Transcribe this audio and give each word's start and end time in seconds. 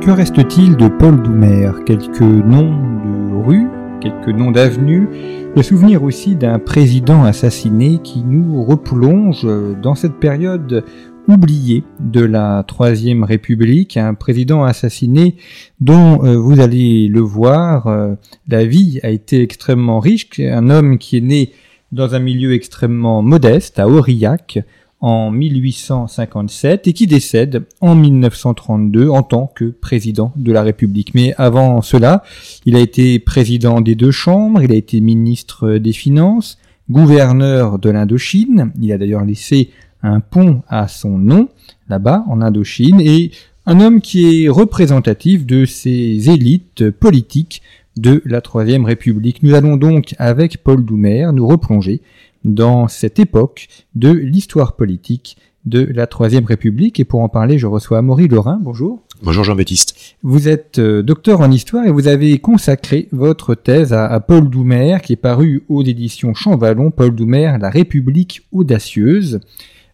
Que 0.00 0.10
reste-t-il 0.10 0.76
de 0.76 0.88
Paul 0.88 1.22
Doumer? 1.22 1.72
Quelques 1.84 2.22
noms 2.22 2.72
de 2.72 3.44
rues, 3.44 3.68
quelques 4.00 4.34
noms 4.34 4.50
d'avenues, 4.50 5.08
le 5.54 5.62
souvenir 5.62 6.02
aussi 6.02 6.36
d'un 6.36 6.58
président 6.58 7.24
assassiné 7.24 7.98
qui 8.02 8.22
nous 8.24 8.64
replonge 8.64 9.46
dans 9.82 9.94
cette 9.94 10.14
période 10.14 10.84
oubliée 11.28 11.84
de 12.00 12.22
la 12.22 12.64
Troisième 12.66 13.24
République, 13.24 13.98
un 13.98 14.14
président 14.14 14.64
assassiné 14.64 15.36
dont 15.80 16.24
euh, 16.24 16.38
vous 16.38 16.60
allez 16.60 17.06
le 17.08 17.20
voir, 17.20 17.86
euh, 17.86 18.14
la 18.48 18.64
vie 18.64 19.00
a 19.02 19.10
été 19.10 19.42
extrêmement 19.42 20.00
riche, 20.00 20.40
un 20.40 20.70
homme 20.70 20.96
qui 20.96 21.18
est 21.18 21.22
né 21.22 21.52
dans 21.92 22.14
un 22.14 22.20
milieu 22.20 22.54
extrêmement 22.54 23.20
modeste 23.20 23.78
à 23.78 23.86
Aurillac, 23.86 24.60
en 25.00 25.30
1857 25.30 26.86
et 26.86 26.92
qui 26.92 27.06
décède 27.06 27.64
en 27.80 27.94
1932 27.94 29.08
en 29.08 29.22
tant 29.22 29.50
que 29.54 29.64
président 29.64 30.32
de 30.36 30.52
la 30.52 30.62
République. 30.62 31.14
Mais 31.14 31.34
avant 31.38 31.80
cela, 31.80 32.22
il 32.66 32.76
a 32.76 32.80
été 32.80 33.18
président 33.18 33.80
des 33.80 33.94
deux 33.94 34.10
chambres, 34.10 34.62
il 34.62 34.72
a 34.72 34.76
été 34.76 35.00
ministre 35.00 35.78
des 35.78 35.92
Finances, 35.92 36.58
gouverneur 36.90 37.78
de 37.78 37.90
l'Indochine, 37.90 38.72
il 38.80 38.92
a 38.92 38.98
d'ailleurs 38.98 39.24
laissé 39.24 39.70
un 40.02 40.20
pont 40.20 40.62
à 40.68 40.88
son 40.88 41.18
nom 41.18 41.48
là-bas 41.88 42.24
en 42.28 42.40
Indochine 42.40 43.00
et 43.00 43.30
un 43.66 43.80
homme 43.80 44.00
qui 44.00 44.44
est 44.44 44.48
représentatif 44.48 45.46
de 45.46 45.64
ces 45.66 46.30
élites 46.30 46.90
politiques 46.90 47.62
de 47.96 48.22
la 48.24 48.40
Troisième 48.40 48.84
République. 48.84 49.42
Nous 49.42 49.54
allons 49.54 49.76
donc, 49.76 50.14
avec 50.18 50.58
Paul 50.58 50.84
Doumer, 50.84 51.28
nous 51.32 51.46
replonger 51.46 52.00
dans 52.44 52.88
cette 52.88 53.18
époque 53.18 53.68
de 53.94 54.10
l'histoire 54.10 54.76
politique 54.76 55.36
de 55.66 55.84
la 55.84 56.06
Troisième 56.06 56.44
République. 56.44 57.00
Et 57.00 57.04
pour 57.04 57.20
en 57.20 57.28
parler, 57.28 57.58
je 57.58 57.66
reçois 57.66 57.98
Amaury 57.98 58.28
Lorrain. 58.28 58.58
Bonjour. 58.62 59.02
Bonjour 59.22 59.44
Jean-Baptiste. 59.44 60.16
Vous 60.22 60.48
êtes 60.48 60.78
euh, 60.78 61.02
docteur 61.02 61.40
en 61.40 61.50
histoire 61.50 61.84
et 61.84 61.90
vous 61.90 62.08
avez 62.08 62.38
consacré 62.38 63.08
votre 63.12 63.54
thèse 63.54 63.92
à, 63.92 64.18
Paul 64.20 64.48
Doumer, 64.48 64.98
qui 65.02 65.12
est 65.12 65.16
paru 65.16 65.64
aux 65.68 65.82
éditions 65.82 66.32
Champvallon, 66.32 66.90
Paul 66.90 67.14
Doumer, 67.14 67.56
La 67.60 67.68
République 67.68 68.46
audacieuse. 68.52 69.40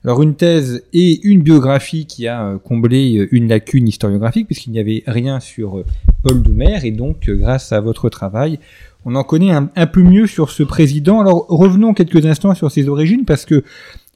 Alors 0.04 0.22
une 0.22 0.36
thèse 0.36 0.84
et 0.92 1.26
une 1.26 1.42
biographie 1.42 2.06
qui 2.06 2.28
a 2.28 2.46
euh, 2.46 2.58
comblé 2.58 3.18
euh, 3.18 3.28
une 3.32 3.48
lacune 3.48 3.88
historiographique 3.88 4.46
puisqu'il 4.46 4.70
n'y 4.70 4.78
avait 4.78 5.02
rien 5.08 5.40
sur 5.40 5.82
Paul 6.22 6.42
Doumer 6.42 6.78
et 6.84 6.90
donc 6.90 7.28
grâce 7.28 7.72
à 7.72 7.80
votre 7.80 8.08
travail, 8.08 8.58
on 9.04 9.14
en 9.14 9.24
connaît 9.24 9.52
un, 9.52 9.86
peu 9.86 10.02
mieux 10.02 10.26
sur 10.26 10.50
ce 10.50 10.62
président. 10.62 11.20
Alors 11.20 11.46
revenons 11.48 11.94
quelques 11.94 12.26
instants 12.26 12.54
sur 12.54 12.70
ses 12.70 12.88
origines 12.88 13.24
parce 13.24 13.44
que 13.44 13.62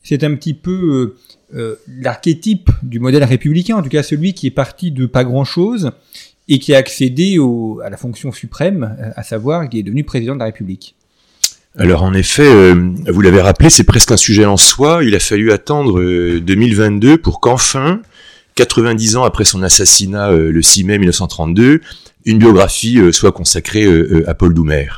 c'est 0.03 0.25
un 0.25 0.34
petit 0.34 0.55
peu 0.55 1.15
euh, 1.53 1.56
euh, 1.56 1.77
l'archétype 2.01 2.71
du 2.83 2.98
modèle 2.98 3.23
républicain, 3.25 3.77
en 3.77 3.83
tout 3.83 3.89
cas 3.89 4.03
celui 4.03 4.34
qui 4.34 4.48
est 4.48 4.53
parti 4.53 4.91
de 4.91 5.06
pas 5.06 5.25
grand-chose 5.25 5.93
et 6.48 6.59
qui 6.59 6.75
a 6.75 6.78
accédé 6.78 7.39
à 7.84 7.91
la 7.91 7.97
fonction 7.97 8.33
suprême, 8.33 8.97
à 9.15 9.22
savoir 9.22 9.69
qui 9.69 9.78
est 9.78 9.82
devenu 9.84 10.03
président 10.03 10.34
de 10.34 10.41
la 10.41 10.47
République. 10.47 10.97
Alors 11.78 12.03
en 12.03 12.12
effet, 12.12 12.43
euh, 12.44 12.93
vous 13.06 13.21
l'avez 13.21 13.41
rappelé, 13.41 13.71
c'est 13.71 13.84
presque 13.84 14.11
un 14.11 14.17
sujet 14.17 14.44
en 14.44 14.56
soi. 14.56 15.05
Il 15.05 15.15
a 15.15 15.21
fallu 15.21 15.53
attendre 15.53 16.03
2022 16.41 17.19
pour 17.19 17.38
qu'enfin, 17.41 18.03
90 18.60 19.16
ans 19.16 19.25
après 19.25 19.44
son 19.44 19.62
assassinat 19.62 20.31
le 20.32 20.60
6 20.60 20.84
mai 20.84 20.98
1932, 20.98 21.81
une 22.25 22.38
biographie 22.38 22.98
euh, 22.98 23.12
soit 23.12 23.32
consacrée 23.32 23.84
euh, 23.84 24.21
euh, 24.21 24.31
à 24.31 24.34
Paul 24.34 24.53
Doumer. 24.53 24.88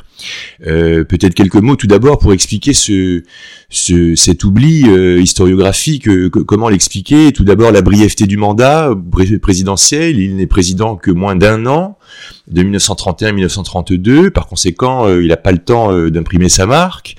Peut-être 0.59 1.33
quelques 1.33 1.55
mots 1.55 1.75
tout 1.75 1.87
d'abord 1.87 2.17
pour 2.17 2.31
expliquer 2.31 2.71
ce, 2.71 3.23
ce 3.69 4.15
cet 4.15 4.45
oubli 4.45 4.85
historiographique. 5.19 6.07
comment 6.29 6.69
l'expliquer? 6.69 7.33
Tout 7.33 7.43
d'abord 7.43 7.73
la 7.73 7.81
brièveté 7.81 8.25
du 8.25 8.37
mandat 8.37 8.91
présidentiel. 9.41 10.17
Il 10.17 10.37
n'est 10.37 10.47
président 10.47 10.95
que 10.95 11.11
moins 11.11 11.35
d'un 11.35 11.65
an, 11.65 11.97
de 12.47 12.63
1931 12.63 13.29
à 13.29 13.31
1932. 13.33 14.29
Par 14.29 14.47
conséquent, 14.47 15.09
il 15.13 15.27
n'a 15.27 15.35
pas 15.35 15.51
le 15.51 15.57
temps 15.57 15.91
d'imprimer 16.07 16.47
sa 16.47 16.67
marque. 16.67 17.17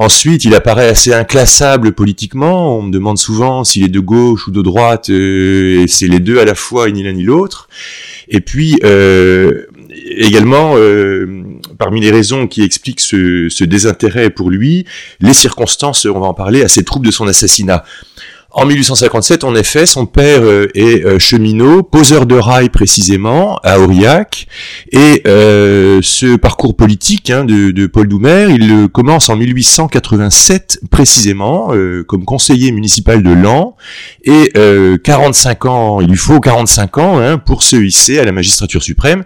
Ensuite, 0.00 0.44
il 0.44 0.54
apparaît 0.54 0.88
assez 0.88 1.12
inclassable 1.12 1.90
politiquement. 1.90 2.78
On 2.78 2.82
me 2.82 2.92
demande 2.92 3.18
souvent 3.18 3.64
s'il 3.64 3.82
est 3.82 3.88
de 3.88 3.98
gauche 3.98 4.46
ou 4.46 4.52
de 4.52 4.62
droite. 4.62 5.08
et 5.08 5.86
c'est 5.88 6.06
les 6.06 6.20
deux 6.20 6.38
à 6.38 6.44
la 6.44 6.54
fois, 6.54 6.88
ni 6.88 7.02
l'un 7.02 7.14
ni 7.14 7.24
l'autre. 7.24 7.68
Et 8.28 8.40
puis 8.40 8.78
euh, 8.84 9.66
également, 10.06 10.74
euh, 10.76 11.42
parmi 11.78 12.00
les 12.00 12.12
raisons 12.12 12.46
qui 12.46 12.62
expliquent 12.62 13.00
ce, 13.00 13.48
ce, 13.48 13.64
désintérêt 13.64 14.30
pour 14.30 14.50
lui, 14.50 14.84
les 15.20 15.34
circonstances, 15.34 16.06
on 16.06 16.20
va 16.20 16.28
en 16.28 16.34
parler, 16.34 16.62
assez 16.62 16.84
troubles 16.84 17.06
de 17.06 17.10
son 17.10 17.26
assassinat. 17.26 17.84
En 18.50 18.64
1857, 18.64 19.44
en 19.44 19.54
effet, 19.54 19.84
son 19.84 20.06
père 20.06 20.40
euh, 20.42 20.68
est 20.74 21.04
euh, 21.04 21.18
cheminot, 21.18 21.82
poseur 21.82 22.24
de 22.24 22.34
rails 22.34 22.70
précisément, 22.70 23.58
à 23.62 23.78
Aurillac, 23.78 24.46
et 24.90 25.20
euh, 25.26 26.00
ce 26.02 26.34
parcours 26.36 26.74
politique 26.74 27.28
hein, 27.28 27.44
de, 27.44 27.86
Paul 27.86 28.08
Doumer, 28.08 28.46
il 28.48 28.88
commence 28.88 29.28
en 29.28 29.36
1887 29.36 30.80
précisément, 30.90 31.72
comme 32.06 32.24
conseiller 32.24 32.72
municipal 32.72 33.22
de 33.22 33.32
Lens, 33.32 33.74
et 34.24 34.52
45 35.04 35.66
ans, 35.66 36.00
il 36.00 36.08
lui 36.08 36.16
faut 36.16 36.40
45 36.40 36.98
ans 36.98 37.18
hein, 37.18 37.38
pour 37.38 37.62
se 37.62 37.76
hisser 37.76 38.18
à 38.18 38.24
la 38.24 38.32
magistrature 38.32 38.82
suprême. 38.82 39.24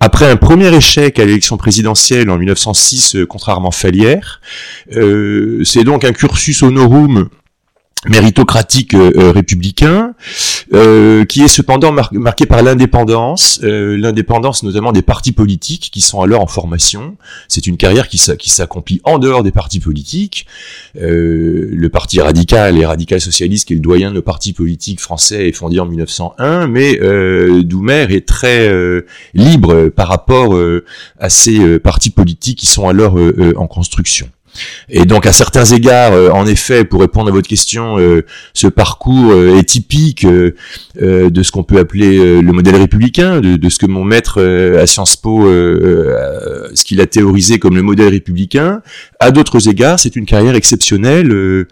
Après 0.00 0.28
un 0.30 0.36
premier 0.36 0.74
échec 0.74 1.18
à 1.18 1.24
l'élection 1.24 1.56
présidentielle 1.56 2.30
en 2.30 2.36
1906 2.36 3.16
contre 3.28 3.48
Armand 3.48 3.70
Fallière, 3.70 4.40
c'est 4.90 5.84
donc 5.84 6.04
un 6.04 6.12
cursus 6.12 6.62
honorum 6.62 7.28
méritocratique 8.08 8.94
euh, 8.94 9.10
euh, 9.16 9.32
républicain, 9.32 10.14
euh, 10.72 11.24
qui 11.24 11.42
est 11.42 11.48
cependant 11.48 11.92
marqué 12.12 12.46
par 12.46 12.62
l'indépendance, 12.62 13.60
l'indépendance 13.62 14.62
notamment 14.62 14.92
des 14.92 15.02
partis 15.02 15.32
politiques 15.32 15.90
qui 15.92 16.00
sont 16.00 16.20
alors 16.20 16.42
en 16.42 16.46
formation. 16.46 17.16
C'est 17.48 17.66
une 17.66 17.76
carrière 17.76 18.08
qui 18.08 18.18
s'accomplit 18.18 19.00
en 19.04 19.18
dehors 19.18 19.42
des 19.42 19.50
partis 19.50 19.80
politiques. 19.80 20.46
le 20.94 21.88
parti 21.88 22.20
radical 22.20 22.76
et 22.78 22.86
radical 22.86 23.20
socialiste, 23.20 23.68
qui 23.68 23.74
est 23.74 23.76
le 23.76 23.82
doyen 23.82 24.10
de 24.10 24.16
nos 24.16 24.22
partis 24.22 24.52
politiques 24.52 25.00
français, 25.00 25.48
est 25.48 25.52
fondé 25.52 25.78
en 25.78 25.86
1901, 25.86 26.66
mais 26.66 26.98
Doumer 27.62 28.06
est 28.10 28.26
très 28.26 28.68
libre 29.34 29.88
par 29.88 30.08
rapport 30.08 30.58
à 31.18 31.30
ces 31.30 31.78
partis 31.78 32.10
politiques 32.10 32.58
qui 32.58 32.66
sont 32.66 32.88
alors 32.88 33.18
en 33.56 33.66
construction. 33.66 34.28
Et 34.88 35.04
donc 35.04 35.26
à 35.26 35.32
certains 35.32 35.64
égards, 35.64 36.12
euh, 36.12 36.30
en 36.30 36.46
effet, 36.46 36.84
pour 36.84 37.00
répondre 37.00 37.28
à 37.28 37.32
votre 37.32 37.48
question, 37.48 37.98
euh, 37.98 38.24
ce 38.54 38.66
parcours 38.66 39.32
euh, 39.32 39.58
est 39.58 39.64
typique 39.64 40.26
de 40.26 41.42
ce 41.42 41.52
qu'on 41.52 41.62
peut 41.62 41.78
appeler 41.78 42.40
le 42.40 42.52
modèle 42.52 42.76
républicain, 42.76 43.40
de, 43.40 43.68
ce 43.68 43.78
que 43.78 43.86
mon 43.86 44.04
maître 44.04 44.42
à 44.80 44.86
Sciences 44.86 45.16
Po, 45.16 45.46
ce 45.46 46.84
qu'il 46.84 47.00
a 47.00 47.06
théorisé 47.06 47.58
comme 47.58 47.76
le 47.76 47.82
modèle 47.82 48.08
républicain. 48.08 48.80
À 49.20 49.30
d'autres 49.30 49.68
égards, 49.68 50.00
c'est 50.00 50.16
une 50.16 50.24
carrière 50.24 50.54
exceptionnelle. 50.54 51.66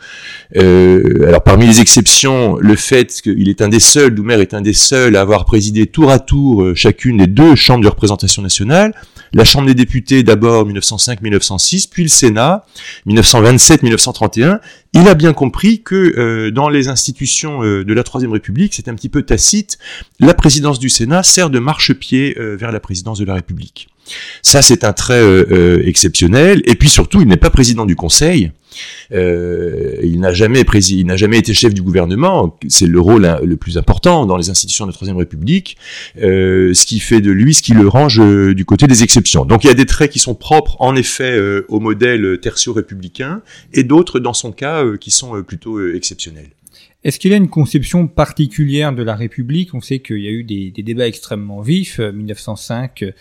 alors 0.55 1.43
parmi 1.43 1.67
les 1.67 1.81
exceptions, 1.81 2.59
le 2.59 2.77
fait 2.77 3.21
qu'il 3.23 3.49
est 3.49 3.63
un 3.63 3.69
des 3.69 3.81
seuls, 3.81 4.15
Doumer 4.15 4.41
est 4.41 4.55
un 4.55 4.61
des 4.61 4.75
seuls 4.75 5.17
à 5.17 5.23
avoir 5.23 5.45
présidé 5.45 5.87
tour 5.87 6.11
à 6.11 6.19
tour 6.19 6.73
chacune 6.75 7.17
des 7.19 7.27
deux 7.27 7.55
chambres 7.55 7.85
de 7.85 7.89
représentation 7.89 8.43
nationale 8.43 8.93
la 9.35 9.45
Chambre 9.45 9.67
des 9.67 9.75
députés 9.75 10.23
d'abord 10.23 10.67
1905-1906, 10.69 11.89
puis 11.91 12.05
le 12.05 12.09
Sénat 12.09 12.65
1927-1931, 13.07 14.61
il 14.93 15.09
a 15.09 15.15
bien 15.15 15.33
compris 15.33 15.83
que 15.83 15.95
euh, 16.17 16.51
dans 16.51 16.69
les 16.69 16.89
institutions 16.89 17.63
euh, 17.63 17.85
de 17.85 17.93
la 17.93 18.05
Troisième 18.05 18.33
République, 18.33 18.75
c'est 18.75 18.89
un 18.89 18.95
petit 18.95 19.09
peu 19.09 19.23
tacite, 19.23 19.79
la 20.21 20.35
présidence 20.35 20.79
du 20.79 20.89
Sénat 20.89 21.25
sert 21.25 21.51
de 21.51 21.59
marchepied 21.59 22.39
euh, 22.39 22.57
vers 22.57 22.71
la 22.71 22.81
présidence 22.81 23.19
de 23.19 23.25
la 23.25 23.35
République. 23.35 23.89
Ça, 24.43 24.63
c'est 24.63 24.85
un 24.85 24.93
trait 24.93 25.23
exceptionnel. 25.85 26.63
Et 26.67 26.75
puis 26.75 26.89
surtout, 26.89 27.21
il 27.21 27.29
n'est 27.29 27.37
pas 27.37 27.51
président 27.51 27.87
du 27.87 27.97
Conseil. 27.97 28.53
Euh, 29.13 29.97
il 30.03 30.21
n'a 30.21 30.33
jamais 30.33 30.65
il 30.89 31.07
n'a 31.07 31.17
jamais 31.17 31.39
été 31.39 31.55
chef 31.55 31.75
du 31.75 31.83
gouvernement. 31.83 32.57
C'est 32.69 32.87
le 32.87 33.01
rôle 33.01 33.25
hein, 33.25 33.39
le 33.45 33.57
plus 33.57 33.79
important 33.79 34.27
dans 34.27 34.37
les 34.37 34.51
institutions 34.51 34.87
de 34.87 34.91
la 34.91 34.95
Troisième 34.95 35.17
République, 35.17 35.77
euh, 36.21 36.75
ce 36.75 36.87
qui 36.87 37.01
fait 37.01 37.21
de 37.21 37.31
lui 37.31 37.55
ce 37.55 37.63
qui 37.63 37.73
le 37.73 37.89
range 37.89 38.21
euh, 38.21 38.55
du 38.55 38.65
côté 38.65 38.87
des 38.87 39.03
exceptions. 39.03 39.45
Donc 39.45 39.65
il 39.65 39.69
y 39.69 39.71
a 39.71 39.75
des 39.75 39.87
traits 39.87 40.11
qui 40.11 40.19
sont 40.19 40.35
propres 40.35 40.77
en 40.81 40.97
effet 40.97 41.39
au 41.69 41.81
modèle 41.81 42.39
tertio 42.41 42.73
républicain 42.73 43.43
et 43.73 43.85
d'autres 43.85 44.21
dans 44.21 44.35
son 44.35 44.53
cas 44.53 44.85
qui 45.01 45.11
sont 45.11 45.43
plutôt 45.43 45.93
exceptionnels. 45.93 46.51
Est-ce 47.05 47.19
qu'il 47.19 47.35
a 47.35 47.37
une 47.37 47.51
conception 47.51 48.07
particulière 48.07 48.95
de 48.95 49.03
la 49.03 49.15
République? 49.15 49.75
On 49.75 49.83
sait 49.83 49.99
qu'il 49.99 50.21
y 50.21 50.27
a 50.27 50.31
eu 50.31 50.43
des, 50.43 50.71
débats 50.71 51.07
extrêmement 51.07 51.61
vifs. 51.61 51.99
1905, 51.99 53.03
euh, 53.03 53.13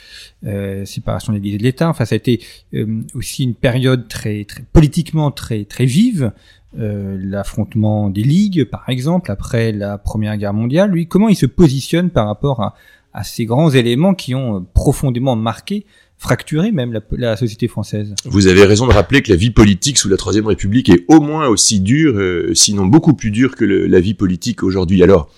euh, 0.45 0.85
séparation 0.85 1.33
de 1.33 1.37
l'Église 1.37 1.57
de 1.57 1.63
l'État. 1.63 1.89
Enfin, 1.89 2.05
ça 2.05 2.15
a 2.15 2.17
été 2.17 2.41
euh, 2.73 3.01
aussi 3.13 3.43
une 3.43 3.55
période 3.55 4.07
très, 4.07 4.47
politiquement 4.71 5.31
très 5.31 5.65
très 5.65 5.85
vive. 5.85 6.31
L'affrontement 6.75 8.09
des 8.09 8.23
ligues, 8.23 8.63
par 8.63 8.89
exemple, 8.89 9.29
après 9.29 9.71
la 9.71 9.99
Première 9.99 10.37
Guerre 10.37 10.55
mondiale. 10.55 10.89
Lui, 10.89 11.05
comment 11.05 11.29
il 11.29 11.35
se 11.35 11.45
positionne 11.45 12.09
par 12.09 12.25
rapport 12.25 12.61
à, 12.63 12.75
à 13.13 13.23
ces 13.23 13.45
grands 13.45 13.69
éléments 13.69 14.15
qui 14.15 14.33
ont 14.33 14.65
profondément 14.73 15.35
marqué 15.35 15.85
fracturer 16.23 16.71
même 16.71 16.97
la, 17.11 17.35
société 17.35 17.67
française. 17.67 18.15
Vous 18.23 18.47
avez 18.47 18.63
raison 18.63 18.87
de 18.87 18.93
rappeler 18.93 19.21
que 19.21 19.29
la 19.29 19.35
vie 19.35 19.51
politique 19.51 19.97
sous 19.97 20.07
la 20.07 20.15
Troisième 20.15 20.47
République 20.47 20.87
est 20.87 21.03
au 21.09 21.19
moins 21.19 21.47
aussi 21.49 21.81
dure, 21.81 22.15
euh, 22.15 22.53
sinon 22.53 22.85
beaucoup 22.85 23.13
plus 23.13 23.29
dure 23.29 23.55
que 23.55 23.65
la 23.65 23.99
vie 23.99 24.13
politique 24.13 24.63
aujourd'hui. 24.63 25.03
Alors, 25.03 25.29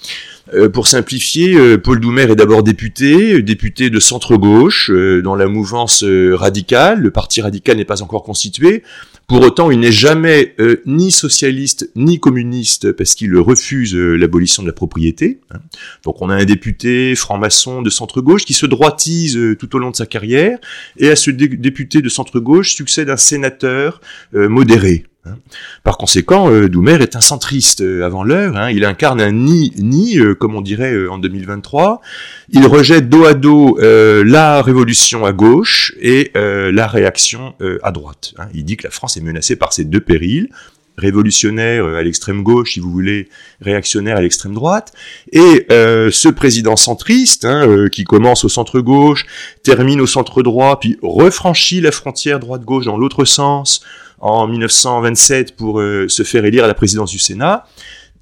pour 0.73 0.87
simplifier, 0.87 1.55
euh, 1.55 1.77
Paul 1.77 1.99
Doumer 1.99 2.23
est 2.31 2.35
d'abord 2.35 2.63
député, 2.63 3.41
député 3.41 3.89
de 3.89 3.99
centre-gauche, 3.99 4.91
dans 5.23 5.35
la 5.35 5.47
mouvance 5.47 6.03
radicale. 6.03 7.01
Le 7.01 7.11
parti 7.11 7.41
radical 7.41 7.77
n'est 7.77 7.85
pas 7.85 8.01
encore 8.01 8.23
constitué. 8.23 8.83
Pour 9.27 9.41
autant, 9.41 9.71
il 9.71 9.79
n'est 9.79 9.91
jamais 9.91 10.53
euh, 10.59 10.81
ni 10.85 11.11
socialiste 11.11 11.89
ni 11.95 12.19
communiste 12.19 12.91
parce 12.91 13.15
qu'il 13.15 13.35
refuse 13.37 13.95
euh, 13.95 14.15
l'abolition 14.15 14.61
de 14.61 14.67
la 14.67 14.73
propriété. 14.73 15.39
Hein. 15.51 15.57
Donc 16.03 16.21
on 16.21 16.29
a 16.29 16.35
un 16.35 16.45
député 16.45 17.15
franc-maçon 17.15 17.81
de 17.81 17.89
centre-gauche 17.89 18.45
qui 18.45 18.53
se 18.53 18.67
droitise 18.67 19.35
euh, 19.35 19.55
tout 19.55 19.75
au 19.75 19.79
long 19.79 19.89
de 19.89 19.95
sa 19.95 20.05
carrière, 20.05 20.59
et 20.97 21.09
à 21.09 21.15
ce 21.15 21.31
député 21.31 22.01
de 22.01 22.09
centre-gauche 22.09 22.75
succède 22.75 23.09
un 23.09 23.17
sénateur 23.17 23.99
modéré. 24.33 25.05
Hein. 25.25 25.37
Par 25.83 25.97
conséquent, 25.97 26.49
euh, 26.51 26.69
Doumer 26.69 27.01
est 27.01 27.15
un 27.15 27.21
centriste 27.21 27.81
euh, 27.81 28.05
avant 28.05 28.23
l'heure. 28.23 28.55
Hein. 28.57 28.69
Il 28.71 28.85
incarne 28.85 29.21
un 29.21 29.31
ni-ni, 29.31 30.17
euh, 30.17 30.35
comme 30.35 30.55
on 30.55 30.61
dirait 30.61 31.07
en 31.07 31.17
2023. 31.17 32.01
Il 32.49 32.65
rejette 32.67 33.09
dos 33.09 33.25
à 33.25 33.33
dos 33.33 33.77
la 33.79 34.61
révolution 34.61 35.25
à 35.25 35.33
gauche 35.33 35.93
et 35.99 36.31
la 36.35 36.87
réaction 36.87 37.55
à 37.83 37.91
droite. 37.91 38.33
Hein. 38.37 38.47
Il 38.53 38.65
dit 38.65 38.77
que 38.77 38.83
la 38.83 38.91
France 38.91 39.17
est 39.17 39.21
menacée 39.21 39.55
par 39.55 39.73
ces 39.73 39.83
deux 39.83 39.99
périls 39.99 40.49
révolutionnaire 40.97 41.85
à 41.85 42.03
l'extrême 42.03 42.43
gauche, 42.43 42.73
si 42.73 42.79
vous 42.79 42.91
voulez, 42.91 43.29
réactionnaire 43.61 44.17
à 44.17 44.21
l'extrême 44.21 44.53
droite, 44.53 44.93
et 45.31 45.67
ce 45.69 46.29
président 46.29 46.75
centriste, 46.75 47.47
qui 47.91 48.03
commence 48.03 48.45
au 48.45 48.49
centre 48.49 48.79
gauche, 48.79 49.25
termine 49.63 50.01
au 50.01 50.07
centre 50.07 50.41
droit, 50.41 50.79
puis 50.79 50.97
refranchit 51.01 51.81
la 51.81 51.91
frontière 51.91 52.39
droite-gauche 52.39 52.85
dans 52.85 52.97
l'autre 52.97 53.25
sens, 53.25 53.81
en 54.19 54.47
1927 54.47 55.55
pour 55.55 55.79
euh, 55.79 56.07
se 56.07 56.23
faire 56.23 56.45
élire 56.45 56.63
à 56.63 56.67
la 56.67 56.73
présidence 56.73 57.11
du 57.11 57.19
Sénat, 57.19 57.65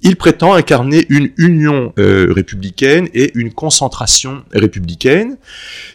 il 0.02 0.16
prétend 0.16 0.52
incarner 0.52 1.06
une 1.08 1.30
union 1.38 1.94
euh, 1.98 2.30
républicaine 2.30 3.08
et 3.14 3.32
une 3.34 3.52
concentration 3.52 4.42
républicaine. 4.52 5.38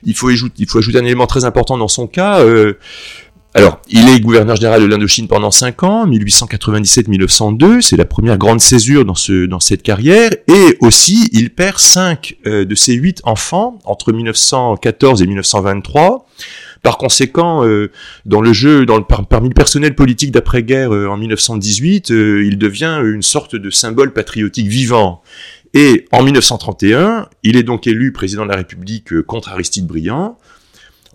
Il 0.03 0.15
faut, 0.15 0.29
ajouter, 0.29 0.55
il 0.57 0.67
faut 0.67 0.79
ajouter 0.79 0.97
un 0.97 1.05
élément 1.05 1.27
très 1.27 1.45
important 1.45 1.77
dans 1.77 1.87
son 1.87 2.07
cas. 2.07 2.39
Euh, 2.39 2.73
alors, 3.59 3.81
il 3.89 4.07
est 4.07 4.19
gouverneur 4.21 4.55
général 4.55 4.81
de 4.81 4.85
l'Indochine 4.87 5.27
pendant 5.27 5.51
5 5.51 5.83
ans, 5.83 6.07
1897-1902, 6.07 7.81
c'est 7.81 7.97
la 7.97 8.05
première 8.05 8.37
grande 8.37 8.61
césure 8.61 9.03
dans, 9.03 9.15
ce, 9.15 9.49
cette 9.59 9.83
carrière, 9.83 10.31
et 10.47 10.77
aussi 10.79 11.29
il 11.33 11.49
perd 11.49 11.77
5 11.77 12.37
de 12.45 12.75
ses 12.75 12.93
8 12.93 13.19
enfants 13.25 13.77
entre 13.83 14.13
1914 14.13 15.21
et 15.21 15.27
1923. 15.27 16.25
Par 16.81 16.97
conséquent, 16.97 17.65
euh, 17.65 17.91
dans 18.25 18.41
le 18.41 18.53
jeu, 18.53 18.85
parmi 19.29 19.49
le 19.49 19.53
personnel 19.53 19.95
politique 19.95 20.31
d'après-guerre 20.31 20.93
euh, 20.93 21.07
en 21.07 21.17
1918, 21.17 22.11
euh, 22.11 22.45
il 22.45 22.57
devient 22.57 23.01
une 23.03 23.21
sorte 23.21 23.55
de 23.55 23.69
symbole 23.69 24.13
patriotique 24.13 24.67
vivant. 24.67 25.21
Et 25.73 26.05
en 26.11 26.23
1931, 26.23 27.27
il 27.43 27.57
est 27.57 27.63
donc 27.63 27.85
élu 27.85 28.11
président 28.13 28.43
de 28.43 28.49
la 28.49 28.55
République 28.55 29.21
contre 29.23 29.49
Aristide 29.49 29.85
Briand. 29.85 30.37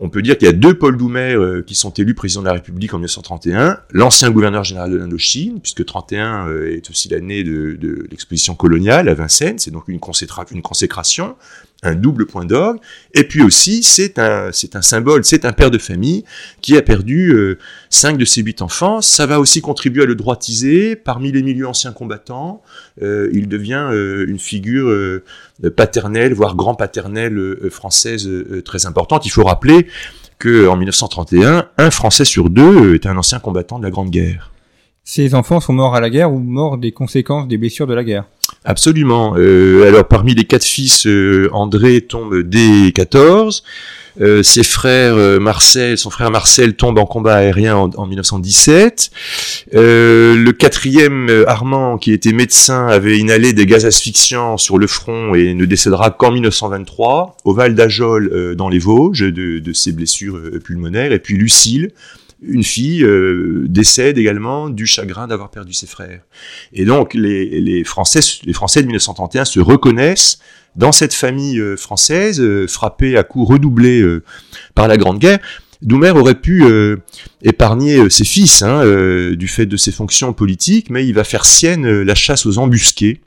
On 0.00 0.08
peut 0.08 0.22
dire 0.22 0.36
qu'il 0.36 0.46
y 0.46 0.48
a 0.48 0.52
deux 0.52 0.74
Paul 0.74 0.96
Doumer 0.96 1.36
qui 1.66 1.74
sont 1.74 1.90
élus 1.90 2.14
président 2.14 2.40
de 2.40 2.46
la 2.46 2.54
République 2.54 2.92
en 2.94 2.98
1931, 2.98 3.78
l'ancien 3.90 4.30
gouverneur 4.30 4.64
général 4.64 4.90
de 4.90 4.96
l'Indochine, 4.96 5.60
puisque 5.60 5.84
31 5.84 6.48
est 6.66 6.90
aussi 6.90 7.08
l'année 7.08 7.44
de, 7.44 8.06
l'exposition 8.10 8.54
coloniale 8.54 9.08
à 9.08 9.14
Vincennes, 9.14 9.58
c'est 9.58 9.70
donc 9.70 9.88
une 9.88 10.00
consécration, 10.00 11.36
un 11.84 11.94
double 11.94 12.26
point 12.26 12.44
d'orgue. 12.44 12.78
Et 13.12 13.24
puis 13.24 13.42
aussi, 13.42 13.82
c'est 13.82 14.18
un, 14.18 14.50
c'est 14.52 14.76
un 14.76 14.82
symbole, 14.82 15.24
c'est 15.24 15.44
un 15.44 15.52
père 15.52 15.70
de 15.70 15.78
famille 15.78 16.24
qui 16.60 16.76
a 16.76 16.82
perdu 16.82 17.32
euh, 17.32 17.58
cinq 17.90 18.18
de 18.18 18.24
ses 18.24 18.42
huit 18.42 18.62
enfants. 18.62 19.00
Ça 19.00 19.26
va 19.26 19.38
aussi 19.38 19.60
contribuer 19.60 20.02
à 20.02 20.06
le 20.06 20.14
droitiser. 20.14 20.96
Parmi 20.96 21.30
les 21.30 21.42
milieux 21.42 21.68
anciens 21.68 21.92
combattants, 21.92 22.62
euh, 23.02 23.28
il 23.32 23.48
devient 23.48 23.88
euh, 23.92 24.26
une 24.28 24.38
figure 24.38 24.90
paternelle, 25.76 26.34
voire 26.34 26.56
grand-paternelle 26.56 27.56
française 27.70 28.28
très 28.64 28.86
importante. 28.86 29.26
Il 29.26 29.30
faut 29.30 29.44
rappeler 29.44 29.86
que 30.38 30.66
en 30.68 30.76
1931, 30.76 31.68
un 31.78 31.90
Français 31.90 32.24
sur 32.24 32.50
deux 32.50 32.94
est 32.94 33.06
un 33.06 33.16
ancien 33.16 33.38
combattant 33.38 33.78
de 33.78 33.84
la 33.84 33.90
Grande 33.90 34.10
Guerre. 34.10 34.52
Ces 35.04 35.34
enfants 35.34 35.60
sont 35.60 35.74
morts 35.74 35.94
à 35.94 36.00
la 36.00 36.08
guerre 36.08 36.32
ou 36.32 36.38
morts 36.38 36.78
des 36.78 36.92
conséquences 36.92 37.46
des 37.46 37.58
blessures 37.58 37.86
de 37.86 37.94
la 37.94 38.04
guerre 38.04 38.24
Absolument. 38.64 39.34
Euh, 39.36 39.86
alors 39.86 40.08
parmi 40.08 40.34
les 40.34 40.44
quatre 40.44 40.64
fils, 40.64 41.06
euh, 41.06 41.50
André 41.52 42.00
tombe 42.00 42.40
dès 42.40 42.92
14. 42.92 43.62
Euh, 44.20 44.44
ses 44.44 44.62
frères 44.62 45.16
Marcel, 45.40 45.98
son 45.98 46.08
frère 46.08 46.30
Marcel 46.30 46.74
tombe 46.74 46.98
en 46.98 47.04
combat 47.04 47.34
aérien 47.34 47.76
en, 47.76 48.06
1917. 48.06 49.10
le 49.72 50.50
quatrième 50.52 51.44
Armand, 51.46 51.98
qui 51.98 52.12
était 52.12 52.32
médecin, 52.32 52.86
avait 52.86 53.18
inhalé 53.18 53.52
des 53.52 53.66
gaz 53.66 53.84
asphyxiants 53.84 54.56
sur 54.56 54.78
le 54.78 54.86
front 54.86 55.34
et 55.34 55.52
ne 55.52 55.64
décédera 55.66 56.10
qu'en 56.10 56.30
1923 56.30 57.36
au 57.44 57.52
Val 57.52 57.74
d'Ajol 57.74 58.54
dans 58.56 58.68
les 58.70 58.78
Vosges 58.78 59.20
de, 59.20 59.58
de 59.58 59.72
ses 59.72 59.92
blessures 59.92 60.40
pulmonaires. 60.64 61.12
Et 61.12 61.18
puis 61.18 61.36
Lucille, 61.36 61.90
une 62.46 62.64
fille 62.64 63.02
euh, 63.02 63.64
décède 63.68 64.18
également 64.18 64.68
du 64.68 64.86
chagrin 64.86 65.26
d'avoir 65.26 65.50
perdu 65.50 65.72
ses 65.72 65.86
frères. 65.86 66.20
Et 66.72 66.84
donc 66.84 67.14
les, 67.14 67.84
Français, 67.84 68.20
les 68.44 68.52
Français 68.52 68.80
de 68.82 68.86
1931 68.86 69.44
se 69.44 69.60
reconnaissent 69.60 70.38
dans 70.76 70.92
cette 70.92 71.14
famille 71.14 71.58
euh, 71.58 71.76
française 71.76 72.40
euh, 72.40 72.66
frappée 72.66 73.16
à 73.16 73.22
coups 73.22 73.48
redoublés 73.48 74.04
par 74.74 74.88
la 74.88 74.96
Grande 74.96 75.18
Guerre. 75.18 75.38
Doumer 75.82 76.10
aurait 76.10 76.40
pu 76.40 76.64
épargner 77.42 78.08
ses 78.08 78.24
fils 78.24 78.62
hein, 78.62 79.34
du 79.34 79.48
fait 79.48 79.66
de 79.66 79.76
ses 79.76 79.92
fonctions 79.92 80.32
politiques, 80.32 80.88
mais 80.88 81.06
il 81.06 81.12
va 81.12 81.24
faire 81.24 81.44
sienne 81.44 82.02
la 82.02 82.14
chasse 82.14 82.46
aux 82.46 82.56
embusqués. 82.56 83.20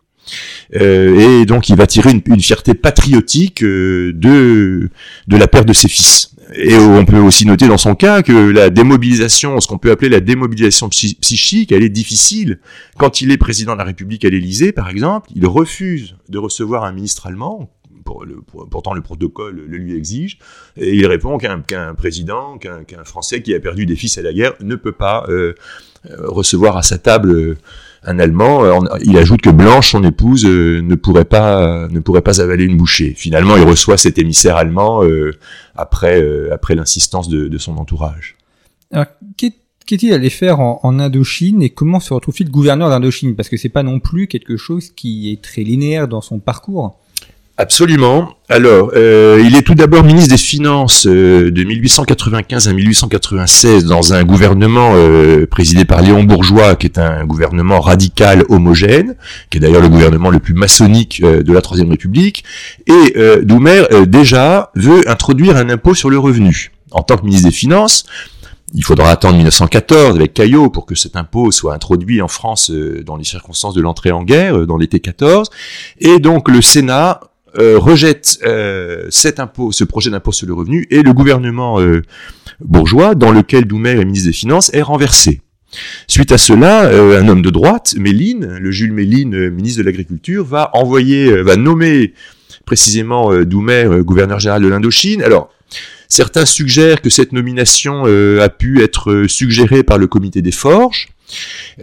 et 0.72 1.46
donc 1.46 1.70
il 1.70 1.76
va 1.76 1.86
tirer 1.86 2.10
une, 2.10 2.22
une 2.26 2.42
fierté 2.42 2.74
patriotique 2.74 3.64
de, 3.64 4.90
de 5.28 5.38
la 5.38 5.48
perte 5.48 5.68
de 5.68 5.74
ses 5.74 5.88
fils. 5.88 6.32
Et 6.54 6.76
on 6.76 7.04
peut 7.04 7.20
aussi 7.20 7.46
noter 7.46 7.68
dans 7.68 7.78
son 7.78 7.96
cas 7.96 8.22
que 8.22 8.32
la 8.32 8.70
démobilisation, 8.70 9.60
ce 9.60 9.68
qu'on 9.68 9.78
peut 9.78 9.92
appeler 9.92 10.10
la 10.10 10.22
démobilisation 10.22 10.88
psychique, 10.90 11.72
elle 11.72 11.84
est 11.84 11.90
difficile. 11.90 12.60
Quand 12.98 13.22
il 13.22 13.32
est 13.32 13.38
président 13.38 13.74
de 13.74 13.80
la 13.80 13.84
République 13.84 14.24
à 14.24 14.30
l'Élysée, 14.30 14.72
par 14.72 14.90
exemple, 14.90 15.30
il 15.36 15.46
refuse 15.46 16.16
de 16.30 16.38
recevoir 16.38 16.86
un 16.86 16.94
ministre 16.94 17.28
allemand. 17.28 17.70
Pour 18.06 18.24
le, 18.24 18.38
pourtant, 18.72 18.94
le 18.94 19.02
protocole 19.02 19.66
le 19.68 19.78
lui 19.78 19.94
exige. 19.94 20.40
Et 20.78 20.96
il 20.96 21.06
répond 21.08 21.38
qu'un 21.38 21.94
président, 21.94 22.58
qu'un 22.58 23.04
Français 23.04 23.42
qui 23.42 23.54
a 23.54 23.60
perdu 23.60 23.86
des 23.86 23.98
fils 23.98 24.18
à 24.18 24.22
la 24.22 24.32
guerre 24.32 24.54
ne 24.62 24.76
peut 24.76 24.94
pas 24.94 25.26
euh, 25.28 25.54
euh, 26.10 26.16
recevoir 26.30 26.78
à 26.78 26.84
sa 26.84 26.98
table 26.98 27.32
euh, 27.32 27.58
un 28.08 28.20
Allemand. 28.20 28.64
Euh, 28.64 28.98
il 29.04 29.18
ajoute 29.18 29.42
que 29.42 29.50
Blanche, 29.50 29.92
son 29.92 30.04
épouse, 30.04 30.46
euh, 30.46 30.82
ne 30.82 30.96
pourrait 30.96 31.26
pas 31.26 31.88
ne 31.90 32.00
pourrait 32.00 32.22
pas 32.22 32.42
avaler 32.42 32.64
une 32.64 32.78
bouchée. 32.78 33.14
Finalement, 33.16 33.58
il 33.58 33.64
reçoit 33.64 33.98
cet 33.98 34.18
émissaire 34.18 34.56
allemand 34.56 35.04
euh, 35.04 35.38
après 35.76 36.24
après 36.52 36.74
l'insistance 36.74 37.30
de, 37.30 37.58
son 37.58 37.78
entourage. 37.78 38.36
Alors, 38.92 39.08
qu'est-il 39.36 40.14
allé 40.14 40.30
faire 40.30 40.60
en, 40.60 41.00
Indochine 41.00 41.62
et 41.62 41.70
comment 41.70 42.00
se 42.00 42.14
retrouve-t-il 42.14 42.50
gouverneur 42.50 42.90
d'Indochine? 42.90 43.36
Parce 43.36 43.50
que 43.50 43.58
c'est 43.58 43.70
pas 43.70 43.84
non 43.84 44.00
plus 44.00 44.28
quelque 44.28 44.58
chose 44.58 44.90
qui 44.90 45.32
est 45.32 45.42
très 45.42 45.64
linéaire 45.64 46.08
dans 46.08 46.22
son 46.22 46.40
parcours. 46.40 46.98
Absolument. 47.60 48.30
Alors, 48.50 48.92
euh, 48.96 49.44
il 49.44 49.56
est 49.56 49.64
tout 49.64 49.74
d'abord 49.74 50.04
ministre 50.04 50.30
des 50.30 50.38
Finances 50.38 51.08
euh, 51.08 51.50
de 51.50 51.64
1895 51.64 52.68
à 52.68 52.74
1896 52.74 53.86
dans 53.86 54.14
un 54.14 54.24
gouvernement 54.24 54.92
euh, 54.94 55.48
présidé 55.48 55.84
par 55.84 56.04
Léon 56.04 56.24
Bourgeois, 56.24 56.76
qui 56.76 56.86
est 56.86 57.00
un 57.00 57.26
gouvernement 57.26 57.80
radical 57.80 58.46
homogène, 58.50 59.16
qui 59.50 59.58
est 59.58 59.62
d'ailleurs 59.62 59.82
le 59.82 59.90
gouvernement 59.90 60.30
le 60.30 60.38
plus 60.38 60.54
maçonnique 60.54 61.24
de 61.24 61.52
la 61.52 61.62
Troisième 61.62 61.90
République. 61.90 62.44
Et 62.86 63.16
Doumer 63.42 63.84
déjà 64.06 64.72
veut 64.76 65.10
introduire 65.10 65.58
un 65.58 65.70
impôt 65.72 65.96
sur 65.96 66.12
le 66.12 66.20
revenu. 66.20 66.72
En 66.92 67.02
tant 67.02 67.18
que 67.18 67.26
ministre 67.26 67.50
des 67.50 67.56
Finances, 67.56 68.06
il 68.76 68.84
faudra 68.84 69.10
attendre 69.10 69.36
1914 69.36 70.16
avec 70.16 70.36
Caillot 70.36 70.70
pour 70.70 70.86
que 70.86 70.94
cet 70.94 71.16
impôt 71.16 71.52
soit 71.52 71.74
introduit 71.74 72.22
en 72.22 72.28
France 72.28 72.72
dans 73.04 73.16
les 73.16 73.24
circonstances 73.24 73.74
de 73.74 73.82
l'entrée 73.82 74.12
en 74.12 74.24
guerre, 74.24 74.68
dans 74.68 74.78
l'été 74.78 75.00
14. 75.00 75.50
Et 76.00 76.20
donc 76.20 76.50
le 76.50 76.62
Sénat 76.62 77.22
euh, 77.22 77.27
rejette 77.58 78.40
euh, 78.46 79.08
cet 79.10 79.40
impôt, 79.40 79.72
ce 79.72 79.84
projet 79.84 80.10
d'impôt 80.10 80.32
sur 80.32 80.48
le 80.48 80.54
revenu, 80.54 80.88
et 80.90 81.02
le 81.02 81.14
gouvernement 81.14 81.80
euh, 81.80 82.02
bourgeois, 82.60 83.16
dans 83.16 83.32
lequel 83.32 83.66
Doumer 83.66 83.92
est 83.92 84.06
ministre 84.06 84.28
des 84.28 84.34
Finances, 84.34 84.72
est 84.74 84.82
renversé. 84.82 85.42
Suite 86.08 86.32
à 86.32 86.38
cela, 86.38 86.90
un 86.90 87.28
homme 87.28 87.42
de 87.42 87.50
droite, 87.50 87.96
Méline, 87.98 88.58
le 88.58 88.72
Jules 88.72 88.94
Méline, 88.94 89.50
ministre 89.50 89.80
de 89.80 89.86
l'Agriculture, 89.86 90.46
va 90.46 90.70
envoyer, 90.74 91.44
va 91.44 91.58
nommer 91.58 92.14
précisément 92.66 93.36
Doumer 93.44 93.86
gouverneur 94.00 94.40
général 94.40 94.64
de 94.64 94.70
l'Indochine. 94.70 95.22
Alors, 95.22 95.52
certains 96.08 96.46
suggèrent 96.46 97.02
que 97.02 97.10
cette 97.10 97.34
nomination 97.34 98.06
a 98.06 98.50
pu 98.50 98.82
être 98.82 99.26
suggérée 99.28 99.84
par 99.84 99.98
le 99.98 100.08
comité 100.08 100.42
des 100.42 100.54
forges. 100.54 101.10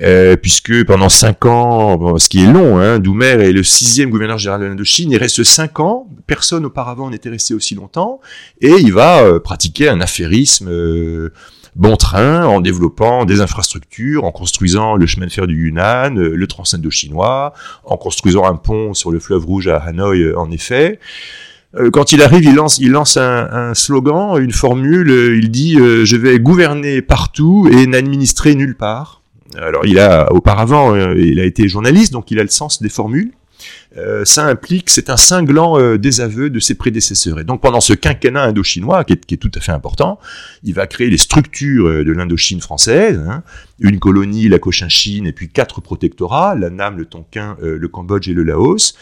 Euh, 0.00 0.36
puisque 0.36 0.84
pendant 0.84 1.08
cinq 1.08 1.46
ans, 1.46 2.18
ce 2.18 2.28
qui 2.28 2.42
est 2.42 2.46
long, 2.46 2.78
hein, 2.78 2.98
Doumer 2.98 3.44
est 3.44 3.52
le 3.52 3.62
sixième 3.62 4.10
gouverneur 4.10 4.38
général 4.38 4.62
de 4.62 4.66
l'Indochine, 4.66 5.10
il 5.10 5.18
reste 5.18 5.44
cinq 5.44 5.80
ans, 5.80 6.08
personne 6.26 6.64
auparavant 6.64 7.10
n'était 7.10 7.28
resté 7.28 7.54
aussi 7.54 7.74
longtemps, 7.74 8.20
et 8.60 8.70
il 8.70 8.92
va 8.92 9.22
euh, 9.22 9.38
pratiquer 9.38 9.88
un 9.88 10.00
affairisme 10.00 10.68
euh, 10.68 11.32
bon 11.76 11.96
train 11.96 12.44
en 12.44 12.60
développant 12.60 13.24
des 13.24 13.40
infrastructures, 13.40 14.24
en 14.24 14.32
construisant 14.32 14.96
le 14.96 15.06
chemin 15.06 15.26
de 15.26 15.32
fer 15.32 15.46
du 15.46 15.66
Yunnan, 15.66 16.14
le 16.14 16.90
chinois 16.90 17.52
en 17.84 17.96
construisant 17.96 18.44
un 18.44 18.56
pont 18.56 18.94
sur 18.94 19.10
le 19.10 19.20
fleuve 19.20 19.44
Rouge 19.44 19.68
à 19.68 19.76
Hanoï, 19.78 20.34
en 20.34 20.50
effet 20.50 20.98
quand 21.92 22.12
il 22.12 22.22
arrive, 22.22 22.44
il 22.44 22.54
lance, 22.54 22.78
il 22.78 22.92
lance 22.92 23.16
un 23.16 23.74
slogan, 23.74 24.40
une 24.40 24.52
formule. 24.52 25.10
Il 25.36 25.50
dit 25.50 25.74
Je 25.74 26.16
vais 26.16 26.38
gouverner 26.38 27.02
partout 27.02 27.68
et 27.68 27.88
n'administrer 27.88 28.54
nulle 28.54 28.76
part. 28.76 29.23
Alors, 29.56 29.86
il 29.86 29.98
a 29.98 30.32
auparavant, 30.32 30.94
euh, 30.94 31.14
il 31.18 31.40
a 31.40 31.44
été 31.44 31.68
journaliste, 31.68 32.12
donc 32.12 32.30
il 32.30 32.38
a 32.38 32.42
le 32.42 32.48
sens 32.48 32.82
des 32.82 32.88
formules. 32.88 33.32
Euh, 33.96 34.24
ça 34.24 34.44
implique, 34.46 34.90
c'est 34.90 35.08
un 35.08 35.16
cinglant 35.16 35.78
euh, 35.78 35.96
désaveu 35.96 36.50
de 36.50 36.58
ses 36.58 36.74
prédécesseurs. 36.74 37.38
Et 37.38 37.44
donc 37.44 37.60
pendant 37.60 37.80
ce 37.80 37.92
quinquennat 37.92 38.42
indochinois, 38.42 39.04
qui 39.04 39.12
est, 39.12 39.24
qui 39.24 39.34
est 39.34 39.38
tout 39.38 39.50
à 39.54 39.60
fait 39.60 39.72
important, 39.72 40.18
il 40.64 40.74
va 40.74 40.86
créer 40.86 41.08
les 41.08 41.16
structures 41.16 42.04
de 42.04 42.12
l'Indochine 42.12 42.60
française, 42.60 43.22
hein. 43.26 43.42
une 43.78 44.00
colonie, 44.00 44.48
la 44.48 44.58
Cochinchine, 44.58 45.26
et 45.26 45.32
puis 45.32 45.48
quatre 45.48 45.80
protectorats, 45.80 46.56
la 46.56 46.70
Nam, 46.70 46.98
le 46.98 47.06
Tonkin, 47.06 47.56
le 47.62 47.88
Cambodge 47.88 48.28
et 48.28 48.34
le 48.34 48.42
Laos. 48.42 48.94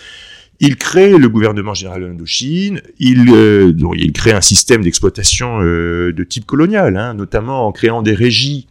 Il 0.61 0.77
crée 0.77 1.17
le 1.19 1.29
gouvernement 1.29 1.75
général 1.75 2.03
de 2.03 2.07
l'Indochine, 2.07 2.83
il, 3.01 4.13
crée 4.15 4.33
un 4.33 4.43
système 4.43 4.83
d'exploitation 4.83 5.61
de 5.61 6.27
type 6.29 6.45
colonial, 6.45 6.97
hein, 6.97 7.15
notamment 7.15 7.67
en 7.67 7.73
créant 7.73 8.03
des 8.03 8.15
régies 8.15 8.69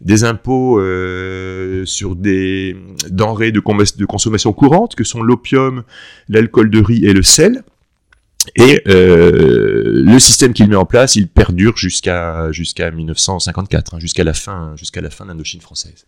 des 0.00 0.24
impôts 0.24 0.80
euh, 0.80 1.84
sur 1.84 2.14
des 2.14 2.76
denrées 3.10 3.52
de, 3.52 3.60
consommation 3.60 4.52
courante, 4.52 4.94
que 4.94 5.04
sont 5.04 5.22
l'opium, 5.22 5.82
l'alcool 6.28 6.70
de 6.70 6.80
riz 6.80 7.04
et 7.04 7.12
le 7.12 7.22
sel. 7.22 7.62
Et 8.56 8.80
euh, 8.86 10.02
le 10.04 10.18
système 10.18 10.52
qu'il 10.52 10.68
met 10.68 10.76
en 10.76 10.86
place, 10.86 11.16
il 11.16 11.28
perdure 11.28 11.76
jusqu'à 11.76 12.50
jusqu'à 12.52 12.90
1954, 12.90 13.94
hein, 13.94 13.98
jusqu'à 13.98 14.24
la 14.24 14.32
fin 14.32 14.74
jusqu'à 14.76 15.00
la 15.00 15.10
fin 15.10 15.24
de 15.24 15.30
l'Indochine 15.30 15.60
française. 15.60 16.06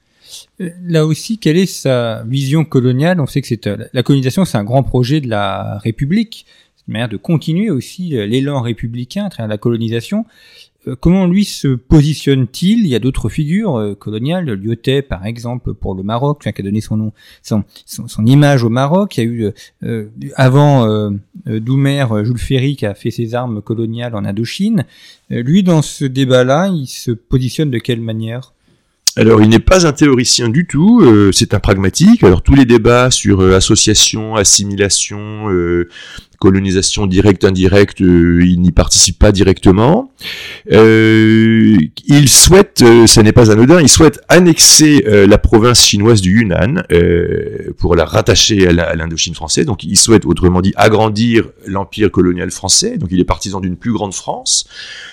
Euh, 0.61 0.71
là 0.83 1.05
aussi, 1.05 1.39
quelle 1.39 1.59
est 1.59 1.67
sa 1.67 2.23
vision 2.23 2.65
coloniale? 2.65 3.21
On 3.21 3.27
sait 3.27 3.43
que 3.43 3.89
la 3.93 4.03
colonisation, 4.03 4.45
c'est 4.45 4.57
un 4.57 4.65
grand 4.65 4.85
projet 4.85 5.21
de 5.21 5.29
la 5.29 5.79
République, 5.79 6.47
une 6.89 6.93
manière 6.93 7.09
de 7.09 7.19
continuer 7.19 7.69
aussi 7.69 8.11
l'élan 8.11 8.63
républicain 8.63 9.27
à 9.27 9.31
travers 9.31 9.49
la 9.49 9.59
colonisation. 9.59 10.25
Euh, 10.89 10.97
comment 10.99 11.27
lui 11.27 11.45
se 11.45 11.69
positionne-t-il? 11.69 12.81
Il 12.81 12.87
y 12.87 12.95
a 12.95 12.99
d'autres 12.99 13.29
figures 13.29 13.77
euh, 13.77 13.95
coloniales, 13.95 14.51
Lyotet 14.51 15.03
par 15.03 15.27
exemple 15.27 15.75
pour 15.75 15.95
le 15.95 16.03
Maroc, 16.03 16.43
qui 16.43 16.49
a 16.49 16.65
donné 16.65 16.81
son 16.81 16.97
nom, 16.97 17.13
son, 17.43 17.65
image 18.25 18.65
au 18.65 18.71
Maroc. 18.71 19.19
Il 19.19 19.21
y 19.21 19.23
a 19.23 19.31
eu 19.31 19.51
euh, 19.85 20.07
avant 20.37 21.11
Doumer, 21.47 22.07
Jules 22.25 22.39
Ferry 22.39 22.77
qui 22.77 22.87
a 22.87 22.95
fait 22.95 23.11
ses 23.11 23.35
armes 23.35 23.61
coloniales 23.61 24.15
en 24.15 24.25
Indochine. 24.25 24.85
lui, 25.31 25.63
dans 25.63 25.83
ce 25.83 26.05
débat-là, 26.05 26.69
il 26.69 26.87
se 26.87 27.11
positionne 27.11 27.71
de 27.71 27.79
quelle 27.79 28.01
manière? 28.01 28.53
Alors, 29.17 29.43
il 29.43 29.49
n'est 29.49 29.59
pas 29.59 29.87
un 29.87 29.93
théoricien 29.93 30.49
du 30.49 30.67
tout, 30.67 31.03
c'est 31.33 31.53
un 31.53 31.59
pragmatique. 31.59 32.23
Alors, 32.23 32.43
tous 32.43 32.55
les 32.55 32.65
débats 32.65 33.11
sur 33.11 33.43
association, 33.43 34.37
assimilation, 34.37 35.49
colonisation 36.41 37.07
directe, 37.07 37.45
indirecte, 37.45 38.01
euh, 38.01 38.43
il 38.43 38.63
n'y 38.63 38.73
participe 38.73 39.19
pas 39.19 39.31
directement. 39.31 40.11
Euh, 40.73 41.77
il 42.07 42.29
souhaite, 42.31 42.83
euh, 42.83 43.23
n'est 43.23 43.33
pas 43.33 43.53
anodin, 43.53 43.81
il 43.81 43.91
souhaite 43.91 44.21
annexer 44.29 45.05
la 45.07 45.39
province 45.39 45.85
chinoise 45.85 46.23
du 46.23 46.41
Yunnan 46.41 46.83
pour 47.77 47.95
la 47.95 48.07
rattacher 48.07 48.67
à 48.67 48.97
l'Indochine 48.97 49.35
française. 49.35 49.67
Donc 49.67 49.85
il 49.85 49.97
souhaite, 49.97 50.25
autrement 50.25 50.63
dit, 50.63 50.73
agrandir 50.77 51.51
l'empire 51.67 52.11
colonial 52.11 52.51
français. 52.51 52.97
Donc 52.97 53.11
il 53.13 53.21
est 53.21 53.25
partisan 53.25 53.61
d'une 53.61 53.77
plus 53.77 53.93
grande 53.93 54.15
France. 54.15 54.67